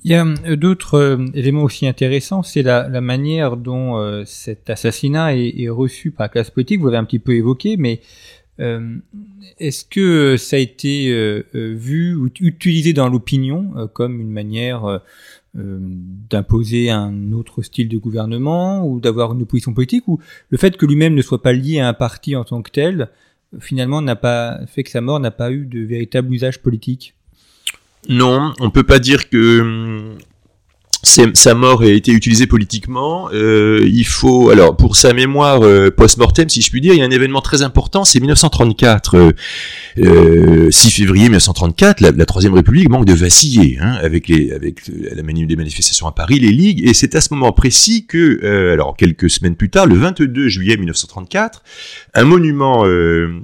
Il 0.06 0.12
y 0.12 0.16
a 0.16 0.26
euh, 0.26 0.56
d'autres 0.56 0.96
euh, 0.96 1.26
éléments 1.34 1.64
aussi 1.64 1.88
intéressants, 1.88 2.44
c'est 2.44 2.62
la, 2.62 2.90
la, 2.90 3.02
manière 3.02 3.56
dont 3.56 3.98
euh, 3.98 4.24
cet 4.26 4.70
assassinat 4.70 5.36
est, 5.36 5.62
est, 5.62 5.70
reçu 5.70 6.12
par 6.12 6.26
la 6.26 6.30
classe 6.30 6.50
politique. 6.52 6.80
Vous 6.82 6.88
l'avez 6.88 6.98
un 6.98 7.06
petit 7.06 7.20
peu 7.20 7.34
évoqué, 7.36 7.78
mais 7.78 8.02
est-ce 9.58 9.84
que 9.84 10.38
ça 10.38 10.58
a 10.58 10.60
été 10.60 11.12
vu 11.54 12.14
ou 12.14 12.30
utilisé 12.40 12.94
dans 12.94 13.10
l'opinion 13.10 13.90
comme 13.94 14.22
une 14.22 14.30
manière 14.30 15.02
d'imposer 15.56 16.92
un 16.92 17.32
autre 17.32 17.64
style 17.64 17.90
de 17.90 17.98
gouvernement 17.98 18.88
ou 18.88 19.00
d'avoir 19.00 19.34
une 19.34 19.42
opposition 19.42 19.74
politique 19.74 20.08
ou 20.08 20.20
le 20.52 20.60
fait 20.60 20.78
que 20.78 20.86
lui-même 20.86 21.16
ne 21.16 21.24
soit 21.24 21.42
pas 21.42 21.52
lié 21.52 21.80
à 21.80 21.88
un 21.88 21.94
parti 21.94 22.36
en 22.36 22.44
tant 22.44 22.62
que 22.62 22.70
tel 22.70 23.10
finalement 23.60 24.04
n'a 24.04 24.16
pas 24.16 24.60
fait 24.68 24.84
que 24.84 24.92
sa 24.92 25.02
mort 25.02 25.20
n'a 25.20 25.32
pas 25.32 25.52
eu 25.52 25.66
de 25.66 25.80
véritable 25.80 26.32
usage 26.32 26.62
politique? 26.62 27.16
Non, 28.10 28.54
on 28.60 28.70
peut 28.70 28.84
pas 28.84 29.00
dire 29.00 29.30
que 29.30 30.16
sa 31.04 31.54
mort 31.54 31.82
a 31.82 31.88
été 31.88 32.12
utilisée 32.12 32.48
politiquement. 32.48 33.30
Euh, 33.34 33.82
il 33.92 34.06
faut, 34.06 34.50
alors 34.50 34.78
pour 34.78 34.96
sa 34.96 35.14
mémoire 35.14 35.62
euh, 35.62 35.92
post-mortem, 35.92 36.48
si 36.48 36.62
je 36.62 36.72
puis 36.72 36.80
dire, 36.80 36.94
il 36.94 37.00
y 37.00 37.02
a 37.02 37.06
un 37.06 37.12
événement 37.12 37.42
très 37.42 37.62
important, 37.62 38.06
c'est 38.06 38.20
1934, 38.20 39.34
euh, 40.00 40.72
6 40.72 40.92
février 40.92 41.26
1934, 41.26 42.00
la, 42.00 42.12
la, 42.12 42.26
Troisième 42.26 42.54
République 42.54 42.90
manque 42.90 43.06
de 43.06 43.14
vaciller 43.14 43.78
hein, 43.82 43.98
avec 44.02 44.28
les, 44.28 44.54
avec 44.54 44.82
la 44.88 45.22
manie 45.24 45.46
des 45.46 45.58
manifestations 45.58 46.08
à 46.08 46.14
Paris, 46.14 46.40
les 46.40 46.52
ligues, 46.52 46.88
et 46.88 46.94
c'est 46.94 47.16
à 47.16 47.22
ce 47.22 47.34
moment 47.34 47.52
précis 47.52 48.06
que, 48.08 48.40
euh, 48.44 48.74
alors 48.74 48.96
quelques 48.96 49.30
semaines 49.30 49.56
plus 49.56 49.70
tard, 49.70 49.86
le 49.86 49.96
22 49.96 50.48
juillet 50.48 50.78
1934, 50.78 51.64
un 52.14 52.24
monument, 52.24 52.86
euh, 52.86 53.42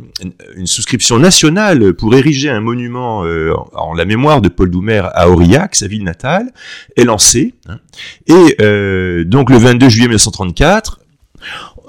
une 0.56 0.68
souscription 0.68 1.20
nationale 1.20 1.94
pour 1.94 2.16
ériger 2.16 2.50
un 2.50 2.62
monument 2.62 3.26
en 3.74 3.94
la 3.94 4.06
mémoire 4.06 4.42
de 4.42 4.50
Paul 4.50 4.72
Doumer 4.72 5.04
à 5.14 5.30
Aurillac, 5.30 5.76
sa 5.76 5.88
ville 5.88 6.04
natale, 6.04 6.52
est 6.96 7.04
lancé 7.04 7.49
Hein. 7.68 7.80
Et 8.28 8.56
euh, 8.62 9.24
donc 9.24 9.50
le 9.50 9.58
22 9.58 9.90
juillet 9.90 10.08
1934, 10.08 11.00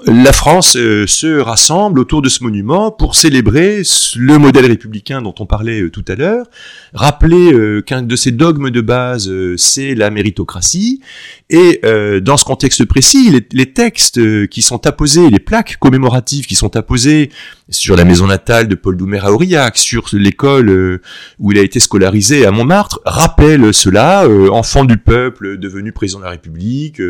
la 0.07 0.33
France 0.33 0.77
euh, 0.77 1.05
se 1.05 1.39
rassemble 1.39 1.99
autour 1.99 2.21
de 2.21 2.29
ce 2.29 2.43
monument 2.43 2.91
pour 2.91 3.15
célébrer 3.15 3.83
le 4.15 4.37
modèle 4.39 4.65
républicain 4.65 5.21
dont 5.21 5.35
on 5.39 5.45
parlait 5.45 5.81
euh, 5.81 5.91
tout 5.91 6.03
à 6.07 6.15
l'heure, 6.15 6.47
rappeler 6.93 7.53
euh, 7.53 7.81
qu'un 7.81 8.01
de 8.01 8.15
ses 8.15 8.31
dogmes 8.31 8.71
de 8.71 8.81
base, 8.81 9.31
c'est 9.57 9.93
la 9.93 10.09
méritocratie, 10.09 11.01
et 11.49 11.81
dans 12.21 12.37
ce 12.37 12.45
contexte 12.45 12.85
précis, 12.85 13.43
les, 13.51 13.73
textes 13.73 14.47
qui 14.47 14.61
sont 14.61 14.87
apposés, 14.87 15.29
les 15.29 15.39
plaques 15.39 15.77
commémoratives 15.77 16.45
qui 16.45 16.55
sont 16.55 16.77
apposées 16.77 17.29
sur 17.69 17.97
la 17.97 18.05
maison 18.05 18.27
natale 18.27 18.69
de 18.69 18.75
Paul 18.75 18.95
Doumer 18.95 19.19
à 19.19 19.33
Aurillac, 19.33 19.77
sur 19.77 20.05
l'école 20.13 21.01
où 21.39 21.51
il 21.51 21.59
a 21.59 21.61
été 21.61 21.81
scolarisé 21.81 22.45
à 22.45 22.51
Montmartre, 22.51 23.01
rappellent 23.05 23.73
cela, 23.73 24.29
enfant 24.49 24.85
du 24.85 24.97
peuple, 24.97 25.57
devenu 25.57 25.91
président 25.91 26.19
de 26.19 26.25
la 26.25 26.31
République, 26.31 27.01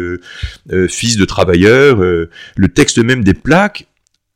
fils 0.88 1.18
de 1.18 1.26
travailleurs, 1.26 2.00
même 3.04 3.24
des 3.24 3.34
plaques 3.34 3.88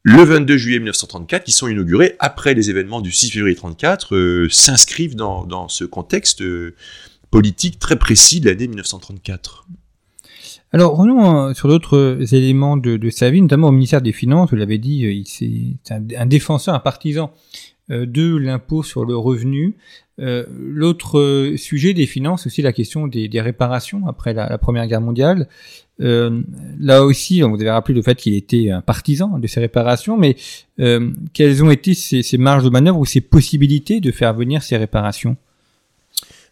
le 0.08 0.24
22 0.24 0.58
juillet 0.58 0.78
1934, 0.78 1.44
qui 1.44 1.52
sont 1.52 1.68
inaugurées 1.68 2.16
après 2.20 2.54
les 2.54 2.70
événements 2.70 3.02
du 3.02 3.12
6 3.12 3.32
février 3.32 3.56
1934, 3.56 4.16
euh, 4.16 4.48
s'inscrivent 4.52 5.16
dans, 5.16 5.68
ce 5.68 5.84
contexte 5.84 6.44
euh, 6.44 6.76
politique 7.32 7.80
très 7.80 7.96
précis 7.96 8.40
de 8.40 8.50
l'année 8.50 8.68
1934. 8.68 9.66
Alors, 10.74 10.96
revenons 10.96 11.48
euh, 11.48 11.54
sur 11.56 11.70
d'autres 11.70 12.20
éléments 12.36 12.78
de, 12.78 13.10
sa 13.10 13.32
vie, 13.32 13.42
notamment 13.42 13.70
au 13.70 13.72
ministère 13.72 14.04
des 14.04 14.12
Finances, 14.12 14.52
vous 14.52 14.58
l'avez 14.58 14.78
dit, 14.78 15.24
c'est 15.26 15.92
un, 15.92 16.26
défenseur, 16.28 16.76
un 16.76 16.80
partisan 16.80 17.34
de 17.90 18.36
l'impôt 18.38 18.84
sur 18.84 19.06
le 19.06 19.18
revenu. 19.18 19.76
L'autre 20.18 21.54
sujet 21.58 21.94
des 21.94 22.06
finances, 22.06 22.48
aussi 22.48 22.62
la 22.62 22.72
question 22.72 23.08
des, 23.08 23.42
réparations 23.42 24.08
après 24.08 24.34
la, 24.34 24.58
Première 24.58 24.88
Guerre 24.88 25.02
mondiale. 25.02 25.48
Euh, 26.02 26.42
là 26.80 27.04
aussi, 27.04 27.42
vous 27.42 27.56
avez 27.56 27.70
rappelé 27.70 27.96
le 27.96 28.02
fait 28.02 28.16
qu'il 28.16 28.34
était 28.34 28.70
un 28.70 28.82
partisan 28.82 29.40
de 29.40 29.48
ces 29.48 29.60
réparations, 29.60 30.18
mais 30.18 30.36
euh, 30.80 31.12
quelles 31.34 31.64
ont 31.64 31.72
été 31.72 31.94
ces, 31.94 32.22
ces, 32.22 32.38
marges 32.38 32.64
de 32.64 32.70
manœuvre 32.70 33.00
ou 33.00 33.06
ces 33.06 33.22
possibilités 33.22 34.00
de 34.02 34.12
faire 34.12 34.34
venir 34.34 34.64
ces 34.64 34.78
réparations? 34.78 35.38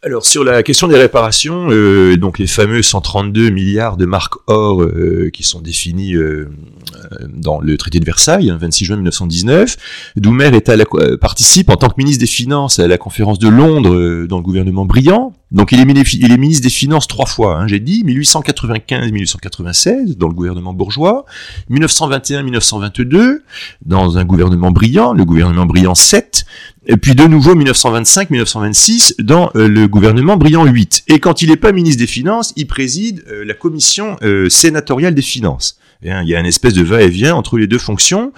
Alors 0.03 0.25
sur 0.25 0.43
la 0.43 0.63
question 0.63 0.87
des 0.87 0.97
réparations, 0.97 1.67
euh, 1.69 2.17
donc 2.17 2.37
les 2.37 2.47
fameux 2.47 2.81
132 2.81 3.49
milliards 3.49 3.95
de 3.95 4.05
marques 4.05 4.35
or 4.47 4.83
euh, 4.83 5.29
qui 5.31 5.43
sont 5.43 5.61
définis 5.61 6.15
euh, 6.15 6.49
dans 7.29 7.61
le 7.61 7.77
traité 7.77 8.01
de 8.01 8.05
Versailles, 8.05 8.53
26 8.59 8.83
hein, 8.83 8.87
juin 8.87 8.95
1919, 8.97 9.77
Doumer 10.17 10.51
est 10.53 10.67
à 10.67 10.75
la, 10.75 10.85
participe 11.19 11.69
en 11.69 11.77
tant 11.77 11.87
que 11.87 11.95
ministre 11.97 12.19
des 12.19 12.27
Finances 12.27 12.79
à 12.79 12.87
la 12.87 12.97
conférence 12.97 13.39
de 13.39 13.47
Londres 13.47 14.25
dans 14.27 14.37
le 14.37 14.43
gouvernement 14.43 14.85
Briand. 14.85 15.33
Donc 15.53 15.71
il 15.71 15.79
est, 15.79 15.85
ministre 16.37 16.63
des 16.63 16.69
Finances 16.69 17.07
trois 17.07 17.27
fois, 17.27 17.57
hein, 17.57 17.67
j'ai 17.67 17.79
dit, 17.79 18.03
1895-1896 18.05 20.17
dans 20.17 20.27
le 20.27 20.33
gouvernement 20.33 20.73
bourgeois, 20.73 21.25
1921-1922 21.69 23.41
dans 23.85 24.17
un 24.17 24.25
gouvernement 24.25 24.71
brillant, 24.71 25.13
le 25.13 25.25
gouvernement 25.25 25.67
Briand 25.67 25.93
7, 25.93 26.47
et 26.87 26.97
puis 26.97 27.13
de 27.13 27.25
nouveau 27.25 27.53
1925-1926 27.55 29.21
dans 29.21 29.51
euh, 29.55 29.67
le 29.67 29.87
gouvernement 29.87 30.37
Briand 30.37 30.65
8. 30.65 31.03
Et 31.07 31.19
quand 31.19 31.43
il 31.43 31.49
n'est 31.49 31.55
pas 31.55 31.71
ministre 31.71 31.99
des 31.99 32.07
Finances, 32.07 32.51
il 32.55 32.65
préside 32.65 33.23
euh, 33.29 33.45
la 33.45 33.53
commission 33.53 34.17
euh, 34.23 34.49
sénatoriale 34.49 35.13
des 35.13 35.21
Finances. 35.21 35.77
il 36.01 36.27
y 36.27 36.35
a 36.35 36.39
une 36.39 36.47
espèce 36.47 36.73
de 36.73 36.81
va-et-vient 36.81 37.35
entre 37.35 37.59
les 37.59 37.67
deux 37.67 37.77
fonctions. 37.77 38.33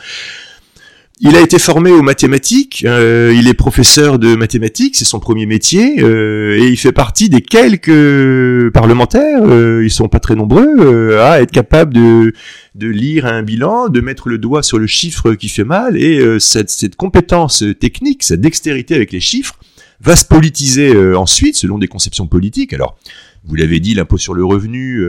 Il 1.22 1.38
a 1.38 1.40
été 1.40 1.60
formé 1.60 1.92
aux 1.92 2.02
mathématiques, 2.02 2.84
euh, 2.86 3.34
il 3.34 3.48
est 3.48 3.54
professeur 3.54 4.20
de 4.20 4.36
mathématiques, 4.36 4.98
c'est 4.98 5.06
son 5.06 5.22
premier 5.22 5.46
métier, 5.46 6.04
euh, 6.04 6.58
et 6.58 6.68
il 6.68 6.76
fait 6.76 6.92
partie 6.92 7.30
des 7.30 7.40
quelques 7.40 8.70
parlementaires, 8.74 9.42
euh, 9.46 9.82
ils 9.86 9.92
sont 9.92 10.10
pas 10.10 10.20
très 10.20 10.36
nombreux, 10.36 11.18
à 11.20 11.42
être 11.42 11.52
capable 11.52 11.94
de, 11.94 12.34
de 12.76 12.88
lire 12.90 13.28
un 13.28 13.44
bilan, 13.44 13.88
de 13.88 14.02
mettre 14.02 14.28
le 14.28 14.38
doigt 14.38 14.62
sur 14.62 14.78
le 14.78 14.88
chiffre 14.88 15.36
qui 15.36 15.48
fait 15.48 15.64
mal, 15.64 15.96
et 15.96 16.38
cette, 16.42 16.70
cette 16.70 16.98
compétence 16.98 17.64
technique, 17.80 18.22
cette 18.22 18.42
dextérité 18.42 18.94
avec 18.94 19.14
les 19.14 19.22
chiffres, 19.22 19.56
va 20.02 20.18
se 20.18 20.26
politiser 20.26 20.94
ensuite 21.16 21.56
selon 21.56 21.78
des 21.78 21.88
conceptions 21.88 22.28
politiques. 22.28 22.74
Alors, 22.74 22.98
vous 23.46 23.56
l'avez 23.56 23.80
dit, 23.80 23.94
l'impôt 23.94 24.18
sur 24.18 24.34
le 24.34 24.44
revenu, 24.44 25.02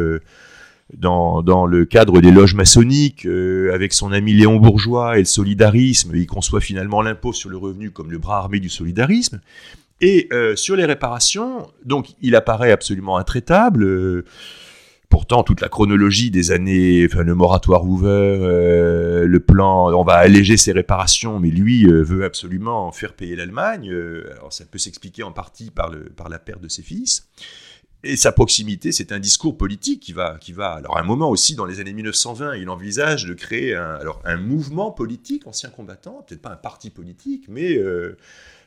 dans, 0.95 1.67
le 1.67 1.85
cadre 1.85 2.21
des 2.21 2.31
loges 2.31 2.55
maçonniques, 2.55 3.27
avec 3.27 3.93
son 3.93 4.13
ami 4.13 4.33
Léon 4.33 4.57
Bourgeois 4.57 5.17
et 5.17 5.21
le 5.21 5.27
solidarisme, 5.27 6.15
il 6.15 6.27
conçoit 6.27 6.61
finalement 6.61 7.03
l'impôt 7.03 7.33
sur 7.33 7.51
le 7.51 7.57
revenu 7.57 7.91
comme 7.91 8.11
le 8.11 8.19
bras 8.19 8.39
armé 8.39 8.61
du 8.61 8.69
solidarisme. 8.69 9.41
Et 10.01 10.29
sur 10.55 10.77
les 10.77 10.85
réparations, 10.85 11.67
donc 11.85 12.09
il 12.23 12.37
apparaît 12.37 12.73
absolument 12.73 13.17
intraitable. 13.17 14.25
Pourtant, 15.09 15.45
toute 15.45 15.61
la 15.61 15.69
chronologie 15.69 16.31
des 16.33 16.51
années, 16.51 17.07
le 17.07 17.35
moratoire 17.35 17.85
ouvert, 17.85 18.11
euh, 18.11 19.25
le 19.25 19.41
plan, 19.41 19.93
on 19.95 20.03
va 20.03 20.15
alléger 20.15 20.57
ses 20.57 20.73
réparations, 20.73 21.39
mais 21.39 21.51
lui 21.51 21.87
euh, 21.87 22.03
veut 22.03 22.25
absolument 22.25 22.91
faire 22.91 23.13
payer 23.13 23.37
l'Allemagne. 23.37 23.89
Euh, 23.91 24.29
alors, 24.33 24.53
ça 24.53 24.65
peut 24.65 24.79
s'expliquer 24.79 25.23
en 25.23 25.31
partie 25.31 25.71
par 25.71 25.91
la 26.29 26.39
perte 26.39 26.61
de 26.61 26.69
ses 26.69 26.83
fils. 26.83 27.29
Et 28.07 28.17
sa 28.17 28.33
proximité, 28.33 28.93
c'est 28.93 29.13
un 29.13 29.19
discours 29.19 29.57
politique 29.57 30.01
qui 30.01 30.13
va, 30.13 30.39
qui 30.41 30.53
va. 30.53 30.73
Alors, 30.73 30.97
à 30.97 31.01
un 31.01 31.05
moment 31.05 31.29
aussi, 31.29 31.55
dans 31.55 31.67
les 31.67 31.81
années 31.81 31.93
1920, 31.93 32.57
il 32.57 32.69
envisage 32.69 33.25
de 33.27 33.35
créer 33.35 33.75
un, 33.75 33.95
alors, 33.97 34.21
un 34.25 34.37
mouvement 34.37 34.91
politique, 34.91 35.47
ancien 35.47 35.71
combattant, 35.71 36.25
peut-être 36.27 36.43
pas 36.43 36.53
un 36.53 36.57
parti 36.57 36.91
politique, 36.91 37.47
mais 37.49 37.79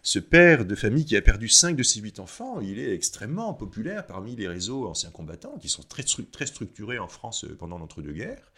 ce 0.02 0.20
père 0.20 0.66
de 0.66 0.76
famille 0.76 1.06
qui 1.06 1.18
a 1.18 1.22
perdu 1.22 1.50
5 1.50 1.76
de 1.76 1.84
ses 1.84 2.00
8 2.00 2.20
enfants, 2.20 2.62
il 2.62 2.80
est 2.80 2.94
extrêmement 2.94 3.54
populaire 3.54 4.06
parmi 4.08 4.36
les 4.36 4.48
réseaux 4.48 4.88
anciens 4.88 5.10
combattants 5.10 5.58
qui 5.60 5.68
sont 5.68 5.84
très, 5.84 6.04
très 6.04 6.46
structurés 6.46 7.00
en 7.00 7.08
France 7.08 7.44
euh, 7.44 7.56
pendant 7.58 7.78
l'entre-deux-guerres. 7.78 8.52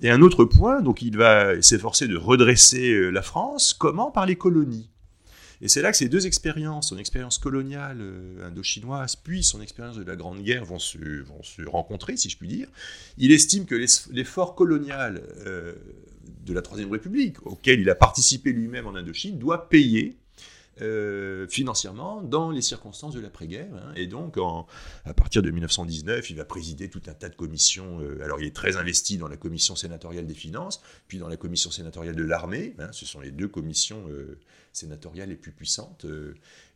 Et 0.00 0.10
un 0.10 0.22
autre 0.22 0.44
point, 0.44 0.80
donc 0.80 1.02
il 1.02 1.16
va 1.16 1.60
s'efforcer 1.62 2.06
de 2.06 2.16
redresser 2.16 2.92
euh, 2.92 3.10
la 3.10 3.22
France, 3.22 3.74
comment? 3.74 4.12
Par 4.12 4.26
les 4.26 4.36
colonies. 4.36 4.88
Et 5.60 5.68
c'est 5.68 5.82
là 5.82 5.90
que 5.90 5.96
ces 5.96 6.08
deux 6.08 6.26
expériences, 6.26 6.90
son 6.90 6.98
expérience 6.98 7.38
coloniale 7.38 7.98
euh, 8.00 8.46
indochinoise, 8.46 9.16
puis 9.16 9.42
son 9.42 9.60
expérience 9.60 9.96
de 9.96 10.04
la 10.04 10.16
Grande 10.16 10.42
Guerre 10.42 10.64
vont 10.64 10.78
se, 10.78 10.98
vont 11.22 11.42
se 11.42 11.62
rencontrer, 11.62 12.16
si 12.16 12.28
je 12.28 12.36
puis 12.36 12.48
dire. 12.48 12.68
Il 13.16 13.32
estime 13.32 13.66
que 13.66 13.74
l'effort 14.12 14.54
colonial 14.54 15.22
de 16.44 16.52
la 16.52 16.62
Troisième 16.62 16.90
République, 16.90 17.44
auquel 17.46 17.80
il 17.80 17.90
a 17.90 17.94
participé 17.94 18.52
lui-même 18.52 18.86
en 18.86 18.94
Indochine, 18.94 19.38
doit 19.38 19.68
payer 19.68 20.16
euh, 20.80 21.46
financièrement 21.48 22.22
dans 22.22 22.50
les 22.50 22.62
circonstances 22.62 23.14
de 23.14 23.20
l'après-guerre. 23.20 23.68
Hein. 23.74 23.92
et 23.96 24.06
donc, 24.06 24.36
à 25.04 25.14
partir 25.14 25.42
de 25.42 25.50
1919, 25.50 26.30
il 26.30 26.36
va 26.36 26.44
présider 26.44 26.88
tout 26.88 27.02
un 27.06 27.14
tas 27.14 27.28
de 27.28 27.34
commissions. 27.34 28.00
Euh, 28.00 28.22
alors, 28.22 28.40
il 28.40 28.46
est 28.46 28.54
très 28.54 28.76
investi 28.76 29.18
dans 29.18 29.28
la 29.28 29.36
commission 29.36 29.76
sénatoriale 29.76 30.26
des 30.26 30.34
finances, 30.34 30.80
puis 31.08 31.18
dans 31.18 31.28
la 31.28 31.36
commission 31.36 31.70
sénatoriale 31.70 32.14
de 32.14 32.22
l'armée. 32.22 32.74
Hein. 32.78 32.88
ce 32.92 33.06
sont 33.06 33.20
les 33.20 33.30
deux 33.30 33.48
commissions 33.48 34.04
euh, 34.08 34.38
sénatoriales 34.72 35.30
les 35.30 35.36
plus 35.36 35.52
puissantes. 35.52 36.06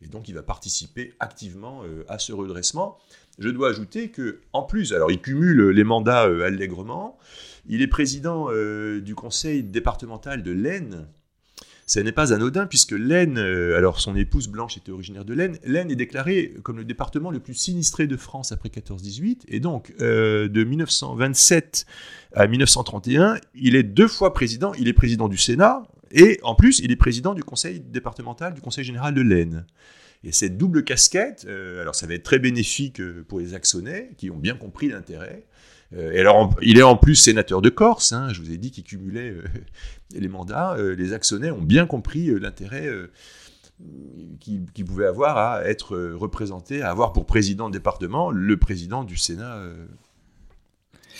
et 0.00 0.06
donc, 0.06 0.28
il 0.28 0.34
va 0.34 0.42
participer 0.42 1.14
activement 1.20 1.82
à 2.08 2.18
ce 2.18 2.32
redressement. 2.32 2.98
Je 3.38 3.48
dois 3.48 3.70
ajouter 3.70 4.10
que, 4.10 4.40
en 4.52 4.62
plus, 4.62 4.92
alors 4.92 5.10
il 5.10 5.20
cumule 5.20 5.68
les 5.68 5.84
mandats 5.84 6.22
allègrement. 6.22 7.18
Il 7.66 7.82
est 7.82 7.86
président 7.86 8.48
du 8.98 9.14
conseil 9.14 9.62
départemental 9.62 10.42
de 10.42 10.50
l'Aisne 10.50 11.06
ce 11.86 12.00
n'est 12.00 12.12
pas 12.12 12.32
anodin 12.32 12.66
puisque 12.66 12.92
l'Aisne, 12.92 13.38
euh, 13.38 13.76
alors 13.76 14.00
son 14.00 14.16
épouse 14.16 14.48
Blanche 14.48 14.76
était 14.76 14.92
originaire 14.92 15.24
de 15.24 15.34
l'Aisne, 15.34 15.58
l'Aisne 15.64 15.90
est 15.90 15.96
déclaré 15.96 16.54
comme 16.62 16.78
le 16.78 16.84
département 16.84 17.30
le 17.30 17.40
plus 17.40 17.54
sinistré 17.54 18.06
de 18.06 18.16
France 18.16 18.52
après 18.52 18.68
14-18, 18.68 19.42
et 19.48 19.60
donc 19.60 19.92
euh, 20.00 20.48
de 20.48 20.64
1927 20.64 21.86
à 22.34 22.46
1931, 22.46 23.36
il 23.54 23.76
est 23.76 23.82
deux 23.82 24.08
fois 24.08 24.32
président, 24.32 24.72
il 24.74 24.88
est 24.88 24.92
président 24.92 25.28
du 25.28 25.36
Sénat, 25.36 25.82
et 26.12 26.38
en 26.42 26.54
plus 26.54 26.78
il 26.78 26.92
est 26.92 26.96
président 26.96 27.34
du 27.34 27.42
conseil 27.42 27.80
départemental, 27.80 28.54
du 28.54 28.60
conseil 28.60 28.84
général 28.84 29.14
de 29.14 29.22
l'Aisne. 29.22 29.66
Et 30.24 30.30
cette 30.30 30.56
double 30.56 30.84
casquette, 30.84 31.46
euh, 31.48 31.80
alors 31.82 31.96
ça 31.96 32.06
va 32.06 32.14
être 32.14 32.22
très 32.22 32.38
bénéfique 32.38 33.02
pour 33.24 33.40
les 33.40 33.54
Axonais, 33.54 34.10
qui 34.16 34.30
ont 34.30 34.36
bien 34.36 34.54
compris 34.54 34.88
l'intérêt, 34.88 35.44
et 35.96 36.20
alors, 36.20 36.54
il 36.62 36.78
est 36.78 36.82
en 36.82 36.96
plus 36.96 37.16
sénateur 37.16 37.60
de 37.60 37.68
Corse. 37.68 38.12
Hein, 38.12 38.28
je 38.32 38.40
vous 38.40 38.50
ai 38.50 38.56
dit 38.56 38.70
qu'il 38.70 38.84
cumulait 38.84 39.34
les 40.20 40.28
mandats, 40.28 40.74
euh, 40.78 40.94
les 40.94 41.12
actionnaires 41.12 41.56
ont 41.56 41.62
bien 41.62 41.86
compris 41.86 42.28
euh, 42.28 42.38
l'intérêt 42.38 42.86
euh, 42.86 43.10
qu'ils 44.40 44.84
pouvaient 44.84 45.06
avoir 45.06 45.36
à 45.36 45.64
être 45.64 45.96
représentés, 46.14 46.82
à 46.82 46.90
avoir 46.90 47.12
pour 47.12 47.26
président 47.26 47.68
de 47.68 47.72
département 47.72 48.30
le 48.30 48.56
président 48.56 49.02
du 49.02 49.16
Sénat 49.16 49.58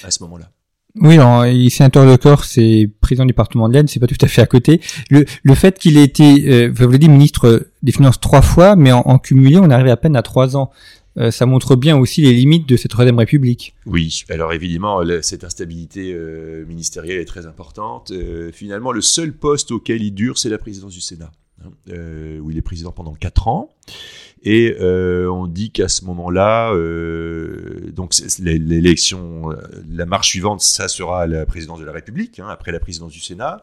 à 0.05 0.11
ce 0.13 0.23
moment-là. 0.23 0.49
Oui, 0.95 1.15
alors, 1.15 1.47
il 1.47 1.67
est 1.67 1.71
sénateur 1.71 2.07
de 2.07 2.15
Corse 2.15 2.59
et 2.59 2.89
président 3.01 3.25
du 3.25 3.33
département 3.33 3.69
de 3.69 3.75
l'Aisne, 3.75 3.89
c'est 3.89 3.99
pas 3.99 4.07
tout 4.07 4.15
à 4.21 4.29
fait 4.29 4.43
à 4.43 4.47
côté. 4.47 4.81
Le, 5.11 5.25
le 5.43 5.55
fait 5.57 5.77
qu'il 5.77 5.97
ait 5.97 6.05
été, 6.05 6.69
vous 6.69 6.83
l'avez 6.83 6.99
dit, 6.99 7.09
ministre 7.09 7.67
des 7.83 7.91
Finances 7.91 8.21
trois 8.21 8.43
fois, 8.43 8.77
mais 8.77 8.93
en, 8.93 9.01
en 9.01 9.19
cumulé, 9.19 9.59
on 9.59 9.71
arrive 9.71 9.89
à 9.89 9.97
peine 9.97 10.15
à 10.15 10.23
trois 10.23 10.57
ans. 10.57 10.71
Euh, 11.19 11.31
ça 11.31 11.47
montre 11.47 11.77
bien 11.77 11.97
aussi 11.97 12.23
les 12.23 12.33
limites 12.33 12.69
de 12.69 12.77
cette 12.77 12.91
Troisième 12.91 13.19
République. 13.19 13.75
Oui, 13.87 14.25
alors 14.31 14.53
évidemment, 14.53 15.03
cette 15.21 15.45
instabilité 15.45 16.13
euh, 16.15 16.65
ministérielle 16.67 17.19
est 17.19 17.27
très 17.27 17.47
importante. 17.47 18.11
Euh, 18.13 18.51
finalement, 18.53 18.93
le 18.93 19.03
seul 19.03 19.33
poste 19.33 19.73
auquel 19.73 20.03
il 20.03 20.13
dure, 20.13 20.39
c'est 20.39 20.49
la 20.49 20.59
présidence 20.59 20.93
du 20.93 21.01
Sénat, 21.01 21.31
hein, 21.65 21.71
où 22.41 22.51
il 22.51 22.57
est 22.57 22.63
président 22.63 22.93
pendant 22.93 23.15
quatre 23.15 23.49
ans. 23.49 23.71
Et 24.45 24.75
on 24.81 25.47
dit 25.47 25.71
qu'à 25.71 25.87
ce 25.87 26.05
moment-là, 26.07 26.75
donc 27.93 28.13
l'élection, 28.41 29.51
la 29.89 30.05
marche 30.05 30.31
suivante, 30.31 30.61
ça 30.61 30.89
sera 30.89 31.29
la 31.29 31.47
présidence 31.47 31.79
de 31.79 31.85
la 31.85 31.93
République, 31.93 32.41
hein, 32.41 32.49
après 32.49 32.73
la 32.73 32.81
présidence 32.81 33.13
du 33.13 33.21
Sénat. 33.21 33.63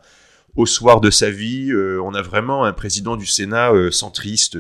Au 0.56 0.66
soir 0.66 1.02
de 1.02 1.10
sa 1.10 1.32
vie, 1.32 1.74
on 2.02 2.14
a 2.14 2.22
vraiment 2.22 2.64
un 2.64 2.72
président 2.72 3.18
du 3.18 3.26
Sénat 3.26 3.74
centriste 3.92 4.58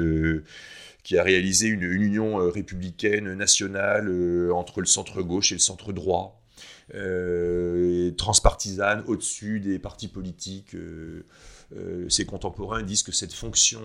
qui 1.10 1.18
a 1.18 1.24
réalisé 1.24 1.66
une, 1.66 1.82
union 1.82 2.40
euh, 2.40 2.52
républicaine 2.52 3.34
nationale 3.34 4.08
euh, 4.10 4.52
entre 4.54 4.80
le 4.80 4.86
centre-gauche 4.86 5.52
et 5.52 5.56
le 5.56 5.60
centre-droit, 5.60 6.40
euh, 6.94 8.12
transpartisane 8.12 9.04
au-dessus 9.08 9.60
des 9.60 9.80
partis 9.80 10.08
politiques. 10.08 10.76
ses 12.10 12.26
contemporains 12.28 12.84
disent 12.84 13.02
que 13.02 13.12
cette 13.12 13.34
fonction 13.34 13.82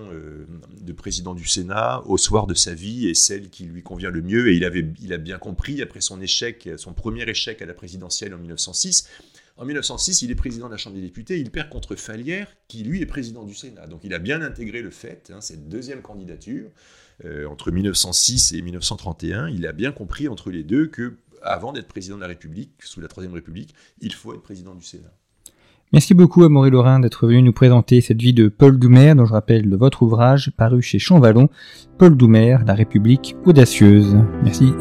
de 0.83 0.93
président 0.93 1.35
du 1.35 1.47
Sénat, 1.47 2.03
au 2.05 2.19
soir 2.19 2.47
de 2.47 2.53
sa 2.53 2.75
vie, 2.75 3.09
est 3.09 3.15
celle 3.15 3.49
qui 3.49 3.65
lui 3.65 3.83
convient 3.83 4.11
le 4.11 4.21
mieux. 4.21 4.51
Et 4.51 4.57
il, 4.57 4.65
avait, 4.67 4.87
il 5.01 5.15
a 5.15 5.19
bien 5.19 5.39
compris, 5.39 5.81
après 5.81 6.03
son 6.03 6.21
échec, 6.21 6.69
son 6.77 6.93
premier 6.93 7.27
échec 7.27 7.63
à 7.63 7.67
la 7.67 7.75
présidentielle 7.75 8.35
en 8.35 8.39
1906, 8.39 9.09
en 9.57 9.65
1906, 9.65 10.23
il 10.23 10.31
est 10.31 10.35
président 10.35 10.67
de 10.67 10.73
la 10.73 10.77
Chambre 10.77 10.97
des 10.97 11.03
députés, 11.03 11.39
il 11.39 11.51
perd 11.51 11.69
contre 11.69 11.95
Falière, 11.95 12.49
qui 12.67 12.83
lui 12.83 13.01
est 13.01 13.07
président 13.07 13.45
du 13.45 13.55
Sénat. 13.55 13.87
Donc 13.87 14.01
il 14.03 14.13
a 14.13 14.19
bien 14.19 14.43
intégré 14.43 14.83
le 14.83 14.91
fait, 14.91 15.33
hein, 15.33 15.41
cette 15.41 15.69
deuxième 15.69 16.03
candidature, 16.03 16.71
euh, 17.25 17.47
entre 17.47 17.71
1906 17.71 18.53
et 18.53 18.63
1931, 18.63 19.49
il 19.49 19.67
a 19.67 19.73
bien 19.73 19.93
compris 19.93 20.27
entre 20.27 20.51
les 20.51 20.65
deux 20.65 20.89
que, 20.89 21.19
avant 21.43 21.73
d'être 21.73 21.87
président 21.87 22.17
de 22.17 22.23
la 22.23 22.27
République, 22.27 22.73
sous 22.81 23.01
la 23.01 23.07
Troisième 23.07 23.35
République, 23.35 23.75
il 24.01 24.13
faut 24.13 24.35
être 24.35 24.43
président 24.43 24.75
du 24.75 24.85
Sénat. 24.85 25.13
Merci 25.93 26.15
beaucoup 26.15 26.43
à 26.43 26.49
Maurice 26.49 26.73
Lorrain 26.73 26.99
d'être 26.99 27.29
venu 27.29 27.43
nous 27.43 27.53
présenter 27.53 28.01
cette 28.01 28.21
vie 28.21 28.33
de 28.33 28.49
Paul 28.49 28.81
Doumer, 28.81 29.15
dont 29.15 29.27
je 29.27 29.33
rappelle 29.33 29.73
votre 29.77 30.03
ouvrage 30.03 30.51
paru 30.57 30.83
chez 30.83 30.99
Champvallon, 30.99 31.49
Paul 31.99 32.17
Doumer, 32.17 32.59
La 32.67 32.75
République 32.75 33.37
audacieuse. 33.45 34.17
Merci. 34.43 34.73